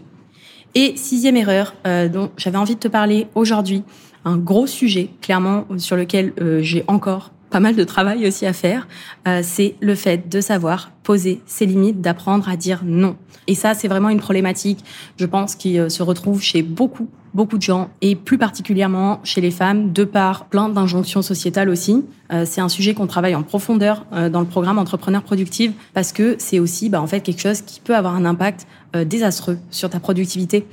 Et 0.75 0.97
sixième 0.97 1.37
erreur 1.37 1.73
euh, 1.87 2.09
dont 2.09 2.31
j'avais 2.35 2.57
envie 2.57 2.75
de 2.75 2.79
te 2.79 2.89
parler 2.89 3.27
aujourd'hui, 3.33 3.83
un 4.25 4.37
gros 4.37 4.67
sujet 4.67 5.09
clairement 5.21 5.65
sur 5.77 5.95
lequel 5.95 6.33
j'ai 6.61 6.83
encore 6.87 7.31
pas 7.49 7.59
mal 7.59 7.75
de 7.75 7.83
travail 7.83 8.27
aussi 8.27 8.45
à 8.45 8.53
faire, 8.53 8.87
euh, 9.27 9.41
c'est 9.43 9.75
le 9.81 9.95
fait 9.95 10.29
de 10.29 10.41
savoir 10.41 10.91
poser 11.03 11.41
ses 11.45 11.65
limites, 11.65 12.01
d'apprendre 12.01 12.47
à 12.49 12.55
dire 12.55 12.81
non. 12.85 13.15
Et 13.47 13.55
ça, 13.55 13.73
c'est 13.73 13.87
vraiment 13.87 14.09
une 14.09 14.19
problématique, 14.19 14.83
je 15.17 15.25
pense, 15.25 15.55
qui 15.55 15.79
euh, 15.79 15.89
se 15.89 16.03
retrouve 16.03 16.41
chez 16.41 16.61
beaucoup, 16.61 17.09
beaucoup 17.33 17.57
de 17.57 17.63
gens, 17.63 17.89
et 18.01 18.15
plus 18.15 18.37
particulièrement 18.37 19.19
chez 19.23 19.41
les 19.41 19.51
femmes, 19.51 19.91
de 19.91 20.03
par 20.03 20.45
plein 20.45 20.69
d'injonctions 20.69 21.21
sociétales 21.21 21.69
aussi. 21.69 22.05
Euh, 22.31 22.45
c'est 22.45 22.61
un 22.61 22.69
sujet 22.69 22.93
qu'on 22.93 23.07
travaille 23.07 23.35
en 23.35 23.43
profondeur 23.43 24.05
dans 24.31 24.39
le 24.39 24.45
programme 24.45 24.77
Entrepreneur 24.77 25.23
Productive, 25.23 25.73
parce 25.93 26.11
que 26.11 26.35
c'est 26.37 26.59
aussi, 26.59 26.89
bah, 26.89 27.01
en 27.01 27.07
fait, 27.07 27.21
quelque 27.21 27.41
chose 27.41 27.61
qui 27.61 27.79
peut 27.79 27.95
avoir 27.95 28.15
un 28.15 28.25
impact 28.25 28.67
désastreux 29.05 29.57
sur 29.69 29.89
ta 29.89 29.99
productivité. 29.99 30.65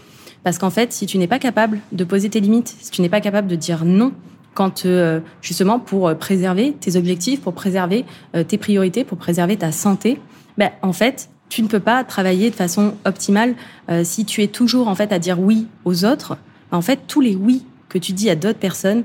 Parce 0.47 0.59
qu'en 0.59 0.71
fait, 0.71 0.93
si 0.93 1.07
tu 1.07 1.19
n'es 1.19 1.27
pas 1.27 1.39
capable 1.39 1.81
de 1.91 2.05
poser 2.05 2.31
tes 2.31 2.41
limites, 2.41 2.77
si 2.81 2.91
tu 2.91 3.03
n'es 3.03 3.09
pas 3.09 3.21
capable 3.21 3.49
de 3.49 3.57
dire 3.57 3.85
non, 3.85 4.13
quand 4.57 4.87
euh, 4.87 5.21
justement 5.43 5.79
pour 5.79 6.09
euh, 6.09 6.15
préserver 6.15 6.73
tes 6.73 6.97
objectifs, 6.97 7.41
pour 7.41 7.53
préserver 7.53 8.05
euh, 8.35 8.43
tes 8.43 8.59
priorités, 8.59 9.05
pour 9.05 9.19
préserver 9.19 9.57
ta 9.57 9.71
santé, 9.71 10.19
ben, 10.59 10.71
en 10.83 10.93
fait, 10.93 11.29
tu 11.49 11.63
ne 11.63 11.69
peux 11.69 11.81
pas 11.81 12.03
travailler 12.03 12.51
de 12.51 12.57
façon 12.57 12.95
optimale 13.05 13.55
si 14.03 14.25
tu 14.25 14.43
es 14.43 14.49
toujours 14.49 14.89
en 14.89 14.97
fait 14.97 15.13
à 15.13 15.21
dire 15.21 15.39
oui 15.39 15.69
aux 15.85 16.05
autres. 16.05 16.37
En 16.73 16.83
fait, 16.83 17.03
tous 17.07 17.21
les 17.21 17.37
oui 17.37 17.65
que 17.89 17.99
tu 17.99 18.13
dis 18.13 18.29
à 18.29 18.35
d'autres 18.35 18.59
personnes, 18.59 19.05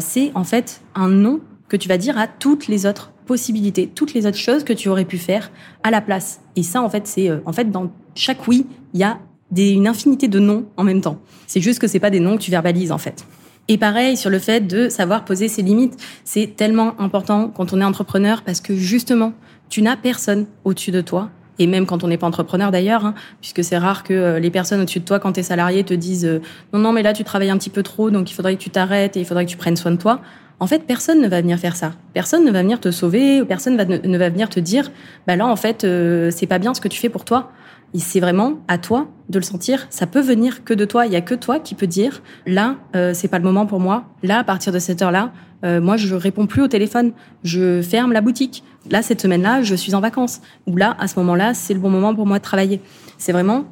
c'est 0.00 0.32
en 0.34 0.44
fait 0.44 0.80
un 0.94 1.08
non 1.08 1.40
que 1.68 1.76
tu 1.76 1.90
vas 1.90 1.98
dire 1.98 2.16
à 2.16 2.28
toutes 2.28 2.66
les 2.66 2.86
autres 2.86 3.12
possibilités, 3.26 3.88
toutes 3.94 4.14
les 4.14 4.24
autres 4.24 4.38
choses 4.38 4.64
que 4.64 4.72
tu 4.72 4.88
aurais 4.88 5.04
pu 5.04 5.18
faire 5.18 5.50
à 5.82 5.90
la 5.90 6.00
place. 6.00 6.40
Et 6.56 6.62
ça, 6.62 6.80
en 6.80 6.88
fait, 6.88 7.06
c'est 7.06 7.30
en 7.44 7.52
fait 7.52 7.70
dans 7.70 7.92
chaque 8.14 8.48
oui, 8.48 8.64
il 8.94 9.00
y 9.00 9.04
a 9.04 9.18
des, 9.50 9.72
une 9.72 9.86
infinité 9.86 10.28
de 10.28 10.38
non 10.38 10.64
en 10.78 10.84
même 10.84 11.02
temps. 11.02 11.18
C'est 11.46 11.60
juste 11.60 11.78
que 11.78 11.88
c'est 11.88 12.00
pas 12.00 12.10
des 12.10 12.20
noms 12.20 12.38
que 12.38 12.42
tu 12.42 12.50
verbalises 12.50 12.90
en 12.90 12.98
fait. 12.98 13.26
Et 13.68 13.78
pareil 13.78 14.16
sur 14.16 14.30
le 14.30 14.38
fait 14.38 14.60
de 14.66 14.88
savoir 14.88 15.24
poser 15.24 15.48
ses 15.48 15.62
limites, 15.62 15.96
c'est 16.24 16.56
tellement 16.56 17.00
important 17.00 17.48
quand 17.48 17.72
on 17.72 17.80
est 17.80 17.84
entrepreneur 17.84 18.42
parce 18.42 18.60
que 18.60 18.74
justement, 18.74 19.32
tu 19.68 19.82
n'as 19.82 19.96
personne 19.96 20.46
au-dessus 20.64 20.90
de 20.90 21.00
toi. 21.00 21.30
Et 21.58 21.66
même 21.66 21.86
quand 21.86 22.02
on 22.02 22.08
n'est 22.08 22.16
pas 22.16 22.26
entrepreneur 22.26 22.70
d'ailleurs, 22.70 23.06
hein, 23.06 23.14
puisque 23.40 23.62
c'est 23.62 23.78
rare 23.78 24.02
que 24.02 24.14
euh, 24.14 24.40
les 24.40 24.50
personnes 24.50 24.80
au-dessus 24.80 25.00
de 25.00 25.04
toi, 25.04 25.20
quand 25.20 25.32
tu 25.32 25.40
es 25.40 25.42
salarié, 25.42 25.84
te 25.84 25.94
disent 25.94 26.24
euh, 26.24 26.40
non, 26.72 26.80
non, 26.80 26.92
mais 26.92 27.02
là 27.02 27.12
tu 27.12 27.24
travailles 27.24 27.50
un 27.50 27.58
petit 27.58 27.70
peu 27.70 27.82
trop, 27.82 28.10
donc 28.10 28.30
il 28.30 28.34
faudrait 28.34 28.56
que 28.56 28.60
tu 28.60 28.70
t'arrêtes 28.70 29.16
et 29.16 29.20
il 29.20 29.26
faudrait 29.26 29.44
que 29.44 29.50
tu 29.50 29.56
prennes 29.56 29.76
soin 29.76 29.92
de 29.92 29.96
toi. 29.96 30.20
En 30.60 30.66
fait, 30.66 30.80
personne 30.80 31.20
ne 31.20 31.28
va 31.28 31.40
venir 31.40 31.58
faire 31.58 31.76
ça. 31.76 31.92
Personne 32.14 32.44
ne 32.44 32.50
va 32.50 32.62
venir 32.62 32.80
te 32.80 32.90
sauver, 32.90 33.44
personne 33.44 33.76
ne 33.76 34.18
va 34.18 34.28
venir 34.28 34.48
te 34.48 34.60
dire, 34.60 34.90
bah 35.26 35.36
là 35.36 35.46
en 35.46 35.56
fait, 35.56 35.84
euh, 35.84 36.30
c'est 36.30 36.46
pas 36.46 36.58
bien 36.58 36.74
ce 36.74 36.80
que 36.80 36.88
tu 36.88 36.98
fais 36.98 37.08
pour 37.08 37.24
toi 37.24 37.52
c'est 38.00 38.20
vraiment 38.20 38.54
à 38.68 38.78
toi 38.78 39.08
de 39.28 39.38
le 39.38 39.44
sentir. 39.44 39.86
Ça 39.90 40.06
peut 40.06 40.20
venir 40.20 40.64
que 40.64 40.74
de 40.74 40.84
toi. 40.84 41.06
Il 41.06 41.12
y 41.12 41.16
a 41.16 41.20
que 41.20 41.34
toi 41.34 41.58
qui 41.58 41.74
peut 41.74 41.86
dire 41.86 42.22
là, 42.46 42.76
euh, 42.96 43.12
c'est 43.14 43.28
pas 43.28 43.38
le 43.38 43.44
moment 43.44 43.66
pour 43.66 43.80
moi. 43.80 44.04
Là, 44.22 44.38
à 44.38 44.44
partir 44.44 44.72
de 44.72 44.78
cette 44.78 45.02
heure-là, 45.02 45.32
euh, 45.64 45.80
moi, 45.80 45.96
je 45.96 46.14
réponds 46.14 46.46
plus 46.46 46.62
au 46.62 46.68
téléphone. 46.68 47.12
Je 47.44 47.82
ferme 47.82 48.12
la 48.12 48.20
boutique. 48.20 48.64
Là, 48.90 49.02
cette 49.02 49.20
semaine-là, 49.20 49.62
je 49.62 49.74
suis 49.74 49.94
en 49.94 50.00
vacances. 50.00 50.40
Ou 50.66 50.76
là, 50.76 50.96
à 50.98 51.06
ce 51.06 51.18
moment-là, 51.20 51.54
c'est 51.54 51.74
le 51.74 51.80
bon 51.80 51.90
moment 51.90 52.14
pour 52.14 52.26
moi 52.26 52.38
de 52.38 52.44
travailler. 52.44 52.80
C'est 53.18 53.32
vraiment 53.32 53.64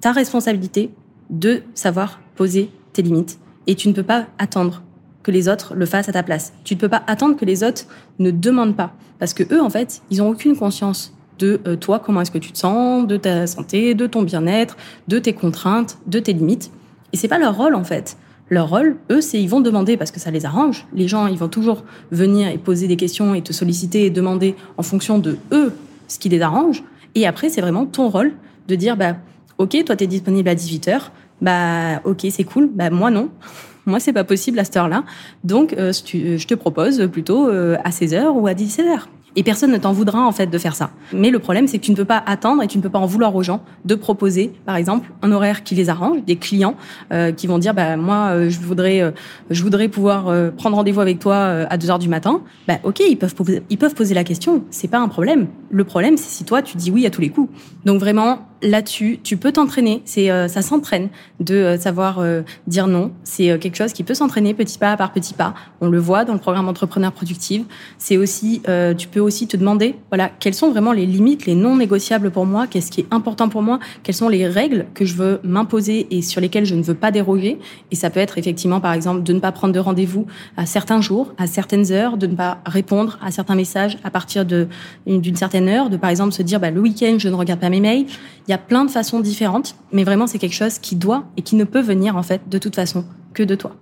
ta 0.00 0.12
responsabilité 0.12 0.90
de 1.30 1.62
savoir 1.74 2.20
poser 2.36 2.70
tes 2.92 3.02
limites. 3.02 3.38
Et 3.66 3.74
tu 3.74 3.88
ne 3.88 3.92
peux 3.92 4.02
pas 4.02 4.26
attendre 4.38 4.82
que 5.22 5.30
les 5.30 5.48
autres 5.48 5.74
le 5.74 5.86
fassent 5.86 6.08
à 6.08 6.12
ta 6.12 6.22
place. 6.22 6.52
Tu 6.64 6.74
ne 6.74 6.80
peux 6.80 6.88
pas 6.88 7.02
attendre 7.06 7.36
que 7.36 7.44
les 7.44 7.62
autres 7.62 7.86
ne 8.18 8.30
demandent 8.30 8.76
pas. 8.76 8.94
Parce 9.18 9.34
que 9.34 9.42
eux, 9.52 9.60
en 9.60 9.70
fait, 9.70 10.02
ils 10.10 10.22
ont 10.22 10.28
aucune 10.28 10.56
conscience 10.56 11.14
de 11.38 11.60
euh, 11.66 11.76
toi, 11.76 11.98
comment 11.98 12.20
est-ce 12.20 12.30
que 12.30 12.38
tu 12.38 12.52
te 12.52 12.58
sens, 12.58 13.06
de 13.06 13.16
ta 13.16 13.46
santé, 13.46 13.94
de 13.94 14.06
ton 14.06 14.22
bien-être, 14.22 14.76
de 15.08 15.18
tes 15.18 15.32
contraintes, 15.32 15.98
de 16.06 16.18
tes 16.18 16.32
limites. 16.32 16.70
Et 17.12 17.16
c'est 17.16 17.28
pas 17.28 17.38
leur 17.38 17.56
rôle 17.56 17.74
en 17.74 17.84
fait. 17.84 18.16
Leur 18.50 18.70
rôle, 18.70 18.96
eux, 19.10 19.20
c'est 19.20 19.40
ils 19.40 19.48
vont 19.48 19.60
demander 19.60 19.96
parce 19.96 20.10
que 20.10 20.20
ça 20.20 20.30
les 20.30 20.46
arrange. 20.46 20.86
Les 20.94 21.06
gens, 21.06 21.26
ils 21.26 21.36
vont 21.36 21.48
toujours 21.48 21.84
venir 22.10 22.48
et 22.48 22.56
poser 22.56 22.88
des 22.88 22.96
questions 22.96 23.34
et 23.34 23.42
te 23.42 23.52
solliciter 23.52 24.06
et 24.06 24.10
demander 24.10 24.54
en 24.76 24.82
fonction 24.82 25.18
de 25.18 25.36
eux 25.52 25.74
ce 26.08 26.18
qui 26.18 26.28
les 26.28 26.40
arrange. 26.40 26.82
Et 27.14 27.26
après, 27.26 27.50
c'est 27.50 27.60
vraiment 27.60 27.84
ton 27.84 28.08
rôle 28.08 28.32
de 28.68 28.74
dire 28.74 28.96
bah 28.96 29.16
ok, 29.58 29.84
toi 29.84 29.96
t'es 29.96 30.06
disponible 30.06 30.48
à 30.48 30.54
18h, 30.54 31.10
bah 31.42 32.00
ok, 32.04 32.26
c'est 32.30 32.44
cool, 32.44 32.70
bah 32.72 32.90
moi 32.90 33.10
non. 33.10 33.30
Moi, 33.86 34.00
c'est 34.00 34.12
pas 34.12 34.24
possible 34.24 34.58
à 34.58 34.64
cette 34.64 34.76
heure-là. 34.76 35.02
Donc, 35.44 35.72
euh, 35.72 35.94
je 35.94 36.46
te 36.46 36.54
propose 36.54 37.08
plutôt 37.10 37.48
euh, 37.48 37.78
à 37.84 37.88
16h 37.88 38.26
ou 38.34 38.46
à 38.46 38.52
17h. 38.52 39.04
Et 39.38 39.44
personne 39.44 39.70
ne 39.70 39.76
t'en 39.78 39.92
voudra 39.92 40.26
en 40.26 40.32
fait 40.32 40.48
de 40.48 40.58
faire 40.58 40.74
ça. 40.74 40.90
Mais 41.12 41.30
le 41.30 41.38
problème, 41.38 41.68
c'est 41.68 41.78
que 41.78 41.84
tu 41.84 41.92
ne 41.92 41.96
peux 41.96 42.04
pas 42.04 42.20
attendre 42.26 42.60
et 42.60 42.66
tu 42.66 42.76
ne 42.76 42.82
peux 42.82 42.88
pas 42.88 42.98
en 42.98 43.06
vouloir 43.06 43.36
aux 43.36 43.44
gens 43.44 43.62
de 43.84 43.94
proposer, 43.94 44.52
par 44.66 44.74
exemple, 44.74 45.12
un 45.22 45.30
horaire 45.30 45.62
qui 45.62 45.76
les 45.76 45.88
arrange, 45.90 46.24
des 46.26 46.34
clients 46.34 46.74
euh, 47.12 47.30
qui 47.30 47.46
vont 47.46 47.58
dire, 47.58 47.72
bah 47.72 47.96
moi, 47.96 48.30
euh, 48.30 48.50
je 48.50 48.58
voudrais, 48.58 49.00
euh, 49.00 49.12
je 49.48 49.62
voudrais 49.62 49.86
pouvoir 49.86 50.24
prendre 50.56 50.74
rendez-vous 50.74 51.00
avec 51.00 51.20
toi 51.20 51.36
à 51.70 51.76
2 51.76 51.88
heures 51.88 52.00
du 52.00 52.08
matin. 52.08 52.40
Bah 52.66 52.78
ok, 52.82 52.98
ils 52.98 53.16
peuvent, 53.16 53.32
ils 53.70 53.78
peuvent 53.78 53.94
poser 53.94 54.12
la 54.12 54.24
question. 54.24 54.64
C'est 54.70 54.88
pas 54.88 54.98
un 54.98 55.06
problème. 55.06 55.46
Le 55.70 55.84
problème, 55.84 56.16
c'est 56.16 56.30
si 56.30 56.42
toi 56.42 56.60
tu 56.60 56.76
dis 56.76 56.90
oui 56.90 57.06
à 57.06 57.10
tous 57.10 57.20
les 57.20 57.28
coups. 57.28 57.48
Donc 57.84 58.00
vraiment, 58.00 58.40
là-dessus, 58.62 59.20
tu 59.22 59.36
peux 59.36 59.52
t'entraîner. 59.52 60.02
C'est 60.04 60.30
euh, 60.30 60.48
ça 60.48 60.62
s'entraîne 60.62 61.08
de 61.40 61.54
euh, 61.54 61.78
savoir 61.78 62.18
euh, 62.18 62.42
dire 62.66 62.86
non. 62.86 63.12
C'est 63.24 63.58
quelque 63.58 63.76
chose 63.76 63.92
qui 63.92 64.04
peut 64.04 64.14
s'entraîner 64.14 64.54
petit 64.54 64.78
pas 64.78 64.96
par 64.96 65.12
petit 65.12 65.34
pas. 65.34 65.54
On 65.80 65.88
le 65.88 65.98
voit 65.98 66.24
dans 66.24 66.32
le 66.32 66.38
programme 66.38 66.68
Entrepreneur 66.68 67.12
Productive. 67.12 67.64
C'est 67.98 68.16
aussi, 68.16 68.62
tu 68.96 69.08
peux 69.08 69.20
aussi 69.20 69.46
te 69.46 69.56
demander, 69.56 69.94
voilà, 70.10 70.28
quelles 70.28 70.54
sont 70.54 70.70
vraiment 70.70 70.92
les 70.92 71.06
limites, 71.06 71.46
les 71.46 71.54
non 71.54 71.76
négociables 71.76 72.30
pour 72.30 72.46
moi, 72.46 72.66
qu'est-ce 72.66 72.90
qui 72.90 73.00
est 73.00 73.06
important 73.10 73.48
pour 73.48 73.62
moi, 73.62 73.78
quelles 74.02 74.14
sont 74.14 74.28
les 74.28 74.46
règles 74.46 74.86
que 74.94 75.04
je 75.04 75.14
veux 75.14 75.40
m'imposer 75.44 76.06
et 76.10 76.22
sur 76.22 76.40
lesquelles 76.40 76.64
je 76.64 76.74
ne 76.74 76.82
veux 76.82 76.94
pas 76.94 77.10
déroger? 77.10 77.58
Et 77.90 77.96
ça 77.96 78.10
peut 78.10 78.20
être 78.20 78.38
effectivement, 78.38 78.80
par 78.80 78.92
exemple, 78.92 79.22
de 79.22 79.32
ne 79.32 79.40
pas 79.40 79.52
prendre 79.52 79.72
de 79.74 79.78
rendez-vous 79.78 80.26
à 80.56 80.66
certains 80.66 81.00
jours, 81.00 81.32
à 81.38 81.46
certaines 81.46 81.92
heures, 81.92 82.16
de 82.16 82.26
ne 82.26 82.34
pas 82.34 82.58
répondre 82.66 83.18
à 83.22 83.30
certains 83.30 83.54
messages 83.54 83.98
à 84.04 84.10
partir 84.10 84.44
de 84.44 84.68
d'une 85.06 85.36
certaine 85.36 85.68
heure, 85.68 85.90
de 85.90 85.96
par 85.96 86.10
exemple 86.10 86.32
se 86.32 86.42
dire, 86.42 86.60
bah, 86.60 86.70
le 86.70 86.80
week-end, 86.80 87.16
je 87.18 87.28
ne 87.28 87.34
regarde 87.34 87.60
pas 87.60 87.70
mes 87.70 87.80
mails. 87.80 88.06
Il 88.48 88.52
y 88.52 88.54
a 88.54 88.58
plein 88.58 88.86
de 88.86 88.90
façons 88.90 89.20
différentes, 89.20 89.76
mais 89.92 90.04
vraiment, 90.04 90.26
c'est 90.26 90.38
quelque 90.38 90.54
chose 90.54 90.78
qui 90.78 90.96
doit 90.96 91.24
et 91.36 91.42
qui 91.42 91.54
ne 91.54 91.64
peut 91.64 91.82
venir, 91.82 92.16
en 92.16 92.22
fait, 92.22 92.40
de 92.48 92.56
toute 92.56 92.74
façon, 92.74 93.04
que 93.34 93.42
de 93.42 93.54
toi. 93.54 93.76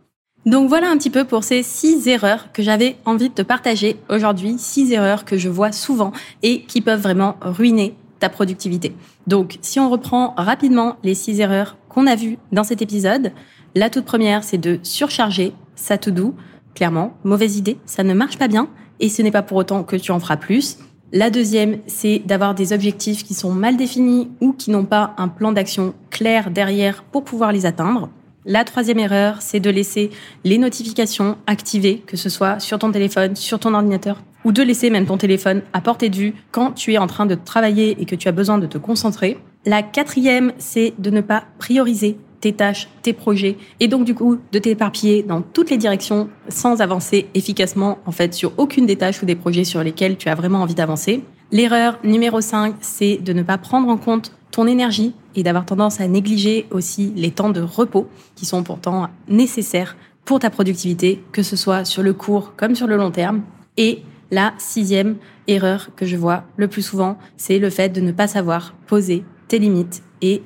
Donc 0.45 0.69
voilà 0.69 0.91
un 0.91 0.97
petit 0.97 1.11
peu 1.11 1.25
pour 1.25 1.45
ces 1.45 1.63
six 1.63 2.07
erreurs 2.09 2.53
que 2.53 2.63
j'avais 2.63 2.97
envie 3.05 3.29
de 3.29 3.35
te 3.35 3.43
partager 3.43 3.97
aujourd'hui, 4.09 4.57
six 4.59 4.93
erreurs 4.93 5.25
que 5.25 5.37
je 5.37 5.49
vois 5.49 5.73
souvent 5.73 6.13
et 6.45 6.63
qui 6.63 6.81
peuvent 6.81 7.01
vraiment 7.01 7.37
ruiner 7.41 7.97
ta 8.21 8.29
productivité. 8.29 8.95
Donc 9.27 9.59
si 9.61 9.81
on 9.81 9.91
reprend 9.91 10.35
rapidement 10.37 10.99
les 11.03 11.17
six 11.17 11.41
erreurs 11.41 11.77
qu'on 11.89 12.07
a 12.07 12.15
vues 12.15 12.39
dans 12.53 12.63
cet 12.63 12.81
épisode, 12.81 13.33
la 13.75 13.91
toute 13.91 14.05
première 14.05 14.45
c'est 14.45 14.57
de 14.57 14.79
surcharger 14.85 15.53
sa 15.75 15.99
to-do. 15.99 16.33
Clairement, 16.77 17.17
mauvaise 17.25 17.57
idée, 17.57 17.79
ça 17.85 18.05
ne 18.05 18.15
marche 18.15 18.39
pas 18.39 18.47
bien 18.47 18.69
et 19.01 19.09
ce 19.09 19.23
n'est 19.23 19.33
pas 19.33 19.43
pour 19.43 19.57
autant 19.57 19.83
que 19.83 19.97
tu 19.97 20.13
en 20.13 20.21
feras 20.21 20.37
plus. 20.37 20.79
La 21.13 21.31
deuxième, 21.31 21.79
c'est 21.87 22.19
d'avoir 22.19 22.55
des 22.55 22.73
objectifs 22.73 23.23
qui 23.23 23.35
sont 23.35 23.53
mal 23.53 23.77
définis 23.77 24.29
ou 24.41 24.53
qui 24.53 24.73
n'ont 24.73 24.85
pas 24.85 25.15
un 25.19 25.29
plan 25.29 25.53
d'action 25.53 25.95
clair 26.11 26.51
derrière 26.51 27.05
pour 27.05 27.23
pouvoir 27.23 27.53
les 27.53 27.65
atteindre. 27.65 28.11
La 28.45 28.65
troisième 28.65 28.99
erreur, 28.99 29.41
c'est 29.41 29.61
de 29.61 29.71
laisser 29.71 30.11
les 30.45 30.59
notifications 30.59 31.37
activées, 31.47 32.03
que 32.07 32.17
ce 32.17 32.29
soit 32.29 32.59
sur 32.59 32.79
ton 32.79 32.91
téléphone, 32.91 33.37
sur 33.37 33.61
ton 33.61 33.75
ordinateur, 33.75 34.21
ou 34.45 34.51
de 34.51 34.63
laisser 34.63 34.91
même 34.91 35.07
ton 35.07 35.17
téléphone 35.17 35.63
à 35.73 35.81
portée 35.81 36.09
de 36.09 36.17
vue 36.17 36.35
quand 36.51 36.73
tu 36.73 36.93
es 36.93 36.99
en 36.99 37.07
train 37.07 37.27
de 37.27 37.37
travailler 37.37 37.97
et 38.01 38.05
que 38.05 38.17
tu 38.17 38.27
as 38.27 38.33
besoin 38.33 38.59
de 38.59 38.67
te 38.67 38.79
concentrer. 38.79 39.39
La 39.65 39.83
quatrième, 39.83 40.53
c'est 40.59 40.95
de 40.99 41.11
ne 41.11 41.21
pas 41.21 41.45
prioriser 41.59 42.19
tes 42.47 42.53
tâches, 42.53 42.89
tes 43.03 43.13
projets, 43.13 43.57
et 43.81 43.89
donc 43.89 44.05
du 44.05 44.15
coup 44.15 44.39
de 44.53 44.59
t'éparpiller 44.61 45.25
dans 45.25 45.43
toutes 45.43 45.69
les 45.69 45.79
directions 45.79 46.29
sans 46.49 46.81
avancer 46.81 47.27
efficacement 47.35 47.99
en 48.07 48.13
fait 48.13 48.35
sur 48.35 48.53
aucune 48.57 48.87
des 48.87 48.95
tâches 48.95 49.21
ou 49.21 49.27
des 49.27 49.35
projets 49.35 49.65
sur 49.65 49.83
lesquels 49.83 50.17
tu 50.17 50.29
as 50.29 50.37
vraiment 50.37 50.63
envie 50.63 50.77
d'avancer. 50.77 51.25
L'erreur 51.51 51.99
numéro 52.05 52.41
5, 52.41 52.77
c'est 52.81 53.17
de 53.17 53.33
ne 53.33 53.43
pas 53.43 53.59
prendre 53.59 53.89
en 53.89 53.97
compte 53.97 54.31
ton 54.53 54.69
énergie 54.69 55.13
et 55.35 55.43
d'avoir 55.43 55.67
tendance 55.67 56.01
à 56.01 56.07
négliger 56.07 56.67
aussi 56.71 57.13
les 57.17 57.33
temps 57.33 57.51
de 57.51 57.61
repos 57.61 58.07
qui 58.37 58.47
sont 58.47 58.63
pourtant 58.63 59.09
nécessaires 59.27 59.97
pour 60.25 60.39
ta 60.39 60.49
productivité, 60.51 61.21
que 61.33 61.43
ce 61.43 61.57
soit 61.57 61.85
sur 61.85 62.05
le 62.05 62.13
court 62.13 62.55
comme 62.57 62.77
sur 62.77 62.87
le 62.87 62.97
long 62.97 63.11
terme. 63.11 63.43
Et 63.77 64.03
la 64.31 64.55
sixième 64.59 65.17
erreur 65.49 65.91
que 65.97 66.07
je 66.07 66.17
vois 66.17 66.45
le 66.57 66.69
plus 66.69 66.83
souvent, 66.83 67.19
c'est 67.37 67.59
le 67.59 67.71
fait 67.71 67.89
de 67.89 68.01
ne 68.01 68.13
pas 68.13 68.29
savoir 68.29 68.75
poser 68.87 69.25
tes 69.49 69.59
limites 69.59 70.05
et 70.23 70.43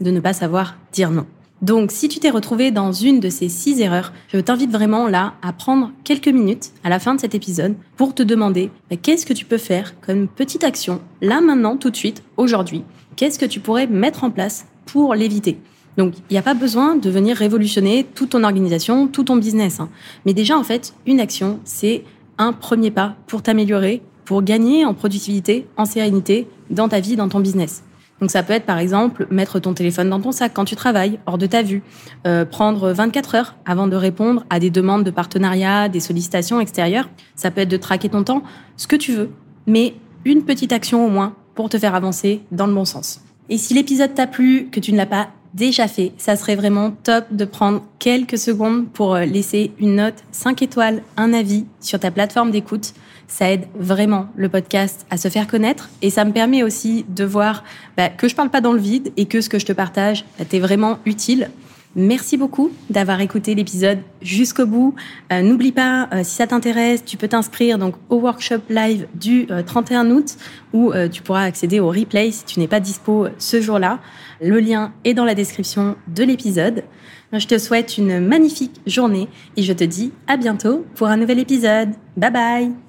de 0.00 0.10
ne 0.10 0.20
pas 0.20 0.32
savoir 0.32 0.76
dire 0.92 1.10
non. 1.10 1.26
Donc, 1.64 1.92
si 1.92 2.10
tu 2.10 2.20
t'es 2.20 2.28
retrouvé 2.28 2.72
dans 2.72 2.92
une 2.92 3.20
de 3.20 3.30
ces 3.30 3.48
six 3.48 3.80
erreurs, 3.80 4.12
je 4.28 4.38
t'invite 4.38 4.70
vraiment 4.70 5.08
là 5.08 5.32
à 5.40 5.54
prendre 5.54 5.92
quelques 6.04 6.28
minutes 6.28 6.72
à 6.84 6.90
la 6.90 6.98
fin 6.98 7.14
de 7.14 7.20
cet 7.22 7.34
épisode 7.34 7.74
pour 7.96 8.14
te 8.14 8.22
demander 8.22 8.68
bah, 8.90 8.96
qu'est-ce 9.00 9.24
que 9.24 9.32
tu 9.32 9.46
peux 9.46 9.56
faire 9.56 9.98
comme 10.02 10.28
petite 10.28 10.62
action 10.62 11.00
là, 11.22 11.40
maintenant, 11.40 11.78
tout 11.78 11.88
de 11.88 11.96
suite, 11.96 12.22
aujourd'hui? 12.36 12.84
Qu'est-ce 13.16 13.38
que 13.38 13.46
tu 13.46 13.60
pourrais 13.60 13.86
mettre 13.86 14.24
en 14.24 14.30
place 14.30 14.66
pour 14.84 15.14
l'éviter? 15.14 15.56
Donc, 15.96 16.12
il 16.28 16.34
n'y 16.34 16.38
a 16.38 16.42
pas 16.42 16.52
besoin 16.52 16.96
de 16.96 17.08
venir 17.08 17.34
révolutionner 17.34 18.04
toute 18.14 18.28
ton 18.30 18.44
organisation, 18.44 19.08
tout 19.08 19.24
ton 19.24 19.36
business. 19.36 19.80
Hein. 19.80 19.88
Mais 20.26 20.34
déjà, 20.34 20.58
en 20.58 20.64
fait, 20.64 20.92
une 21.06 21.18
action, 21.18 21.60
c'est 21.64 22.04
un 22.36 22.52
premier 22.52 22.90
pas 22.90 23.16
pour 23.26 23.40
t'améliorer, 23.40 24.02
pour 24.26 24.42
gagner 24.42 24.84
en 24.84 24.92
productivité, 24.92 25.66
en 25.78 25.86
sérénité 25.86 26.46
dans 26.68 26.90
ta 26.90 27.00
vie, 27.00 27.16
dans 27.16 27.30
ton 27.30 27.40
business. 27.40 27.84
Donc 28.20 28.30
ça 28.30 28.42
peut 28.42 28.52
être 28.52 28.64
par 28.64 28.78
exemple 28.78 29.26
mettre 29.30 29.58
ton 29.58 29.74
téléphone 29.74 30.08
dans 30.08 30.20
ton 30.20 30.32
sac 30.32 30.52
quand 30.54 30.64
tu 30.64 30.76
travailles, 30.76 31.18
hors 31.26 31.38
de 31.38 31.46
ta 31.46 31.62
vue, 31.62 31.82
euh, 32.26 32.44
prendre 32.44 32.92
24 32.92 33.34
heures 33.34 33.56
avant 33.66 33.86
de 33.86 33.96
répondre 33.96 34.44
à 34.50 34.60
des 34.60 34.70
demandes 34.70 35.04
de 35.04 35.10
partenariat, 35.10 35.88
des 35.88 36.00
sollicitations 36.00 36.60
extérieures. 36.60 37.08
Ça 37.34 37.50
peut 37.50 37.62
être 37.62 37.68
de 37.68 37.76
traquer 37.76 38.08
ton 38.08 38.24
temps, 38.24 38.42
ce 38.76 38.86
que 38.86 38.96
tu 38.96 39.12
veux, 39.12 39.30
mais 39.66 39.94
une 40.24 40.44
petite 40.44 40.72
action 40.72 41.04
au 41.04 41.10
moins 41.10 41.34
pour 41.54 41.68
te 41.68 41.78
faire 41.78 41.94
avancer 41.94 42.42
dans 42.50 42.66
le 42.66 42.74
bon 42.74 42.84
sens. 42.84 43.20
Et 43.48 43.58
si 43.58 43.74
l'épisode 43.74 44.14
t'a 44.14 44.26
plu, 44.26 44.68
que 44.70 44.80
tu 44.80 44.92
ne 44.92 44.96
l'as 44.96 45.06
pas 45.06 45.28
déjà 45.54 45.88
fait, 45.88 46.12
ça 46.18 46.36
serait 46.36 46.56
vraiment 46.56 46.90
top 46.90 47.26
de 47.30 47.44
prendre 47.44 47.82
quelques 47.98 48.38
secondes 48.38 48.88
pour 48.88 49.14
euh, 49.14 49.24
laisser 49.24 49.72
une 49.78 49.96
note 49.96 50.24
5 50.32 50.62
étoiles, 50.62 51.02
un 51.16 51.32
avis 51.32 51.64
sur 51.80 51.98
ta 51.98 52.10
plateforme 52.10 52.50
d'écoute 52.50 52.94
ça 53.26 53.50
aide 53.50 53.66
vraiment 53.74 54.26
le 54.36 54.48
podcast 54.48 55.06
à 55.10 55.16
se 55.16 55.28
faire 55.28 55.46
connaître 55.46 55.90
et 56.02 56.10
ça 56.10 56.24
me 56.24 56.32
permet 56.32 56.62
aussi 56.62 57.04
de 57.08 57.24
voir 57.24 57.64
bah, 57.96 58.08
que 58.08 58.28
je 58.28 58.34
parle 58.34 58.50
pas 58.50 58.60
dans 58.60 58.72
le 58.72 58.78
vide 58.78 59.12
et 59.16 59.26
que 59.26 59.40
ce 59.40 59.48
que 59.48 59.58
je 59.58 59.66
te 59.66 59.72
partage 59.72 60.24
bah, 60.38 60.58
vraiment 60.58 60.98
utile. 61.04 61.50
Merci 61.96 62.36
beaucoup 62.36 62.72
d'avoir 62.90 63.20
écouté 63.20 63.54
l'épisode 63.54 64.00
jusqu'au 64.20 64.66
bout. 64.66 64.96
Euh, 65.32 65.42
n'oublie 65.42 65.70
pas, 65.70 66.08
euh, 66.12 66.24
si 66.24 66.34
ça 66.34 66.48
t'intéresse, 66.48 67.04
tu 67.04 67.16
peux 67.16 67.28
t'inscrire 67.28 67.78
donc 67.78 67.94
au 68.08 68.16
workshop 68.16 68.62
live 68.68 69.06
du 69.14 69.46
31 69.64 70.04
euh, 70.04 70.14
août 70.14 70.36
où 70.72 70.92
tu 71.12 71.22
pourras 71.22 71.44
accéder 71.44 71.78
au 71.78 71.88
replay 71.90 72.32
si 72.32 72.44
tu 72.44 72.58
n'es 72.58 72.66
pas 72.66 72.80
dispo 72.80 73.28
ce 73.38 73.60
jour-là. 73.60 74.00
Le 74.44 74.60
lien 74.60 74.92
est 75.04 75.14
dans 75.14 75.24
la 75.24 75.34
description 75.34 75.96
de 76.06 76.22
l'épisode. 76.22 76.84
Je 77.32 77.46
te 77.46 77.56
souhaite 77.56 77.96
une 77.96 78.20
magnifique 78.20 78.78
journée 78.86 79.28
et 79.56 79.62
je 79.62 79.72
te 79.72 79.84
dis 79.84 80.12
à 80.26 80.36
bientôt 80.36 80.84
pour 80.96 81.06
un 81.06 81.16
nouvel 81.16 81.38
épisode. 81.38 81.94
Bye 82.18 82.30
bye 82.30 82.83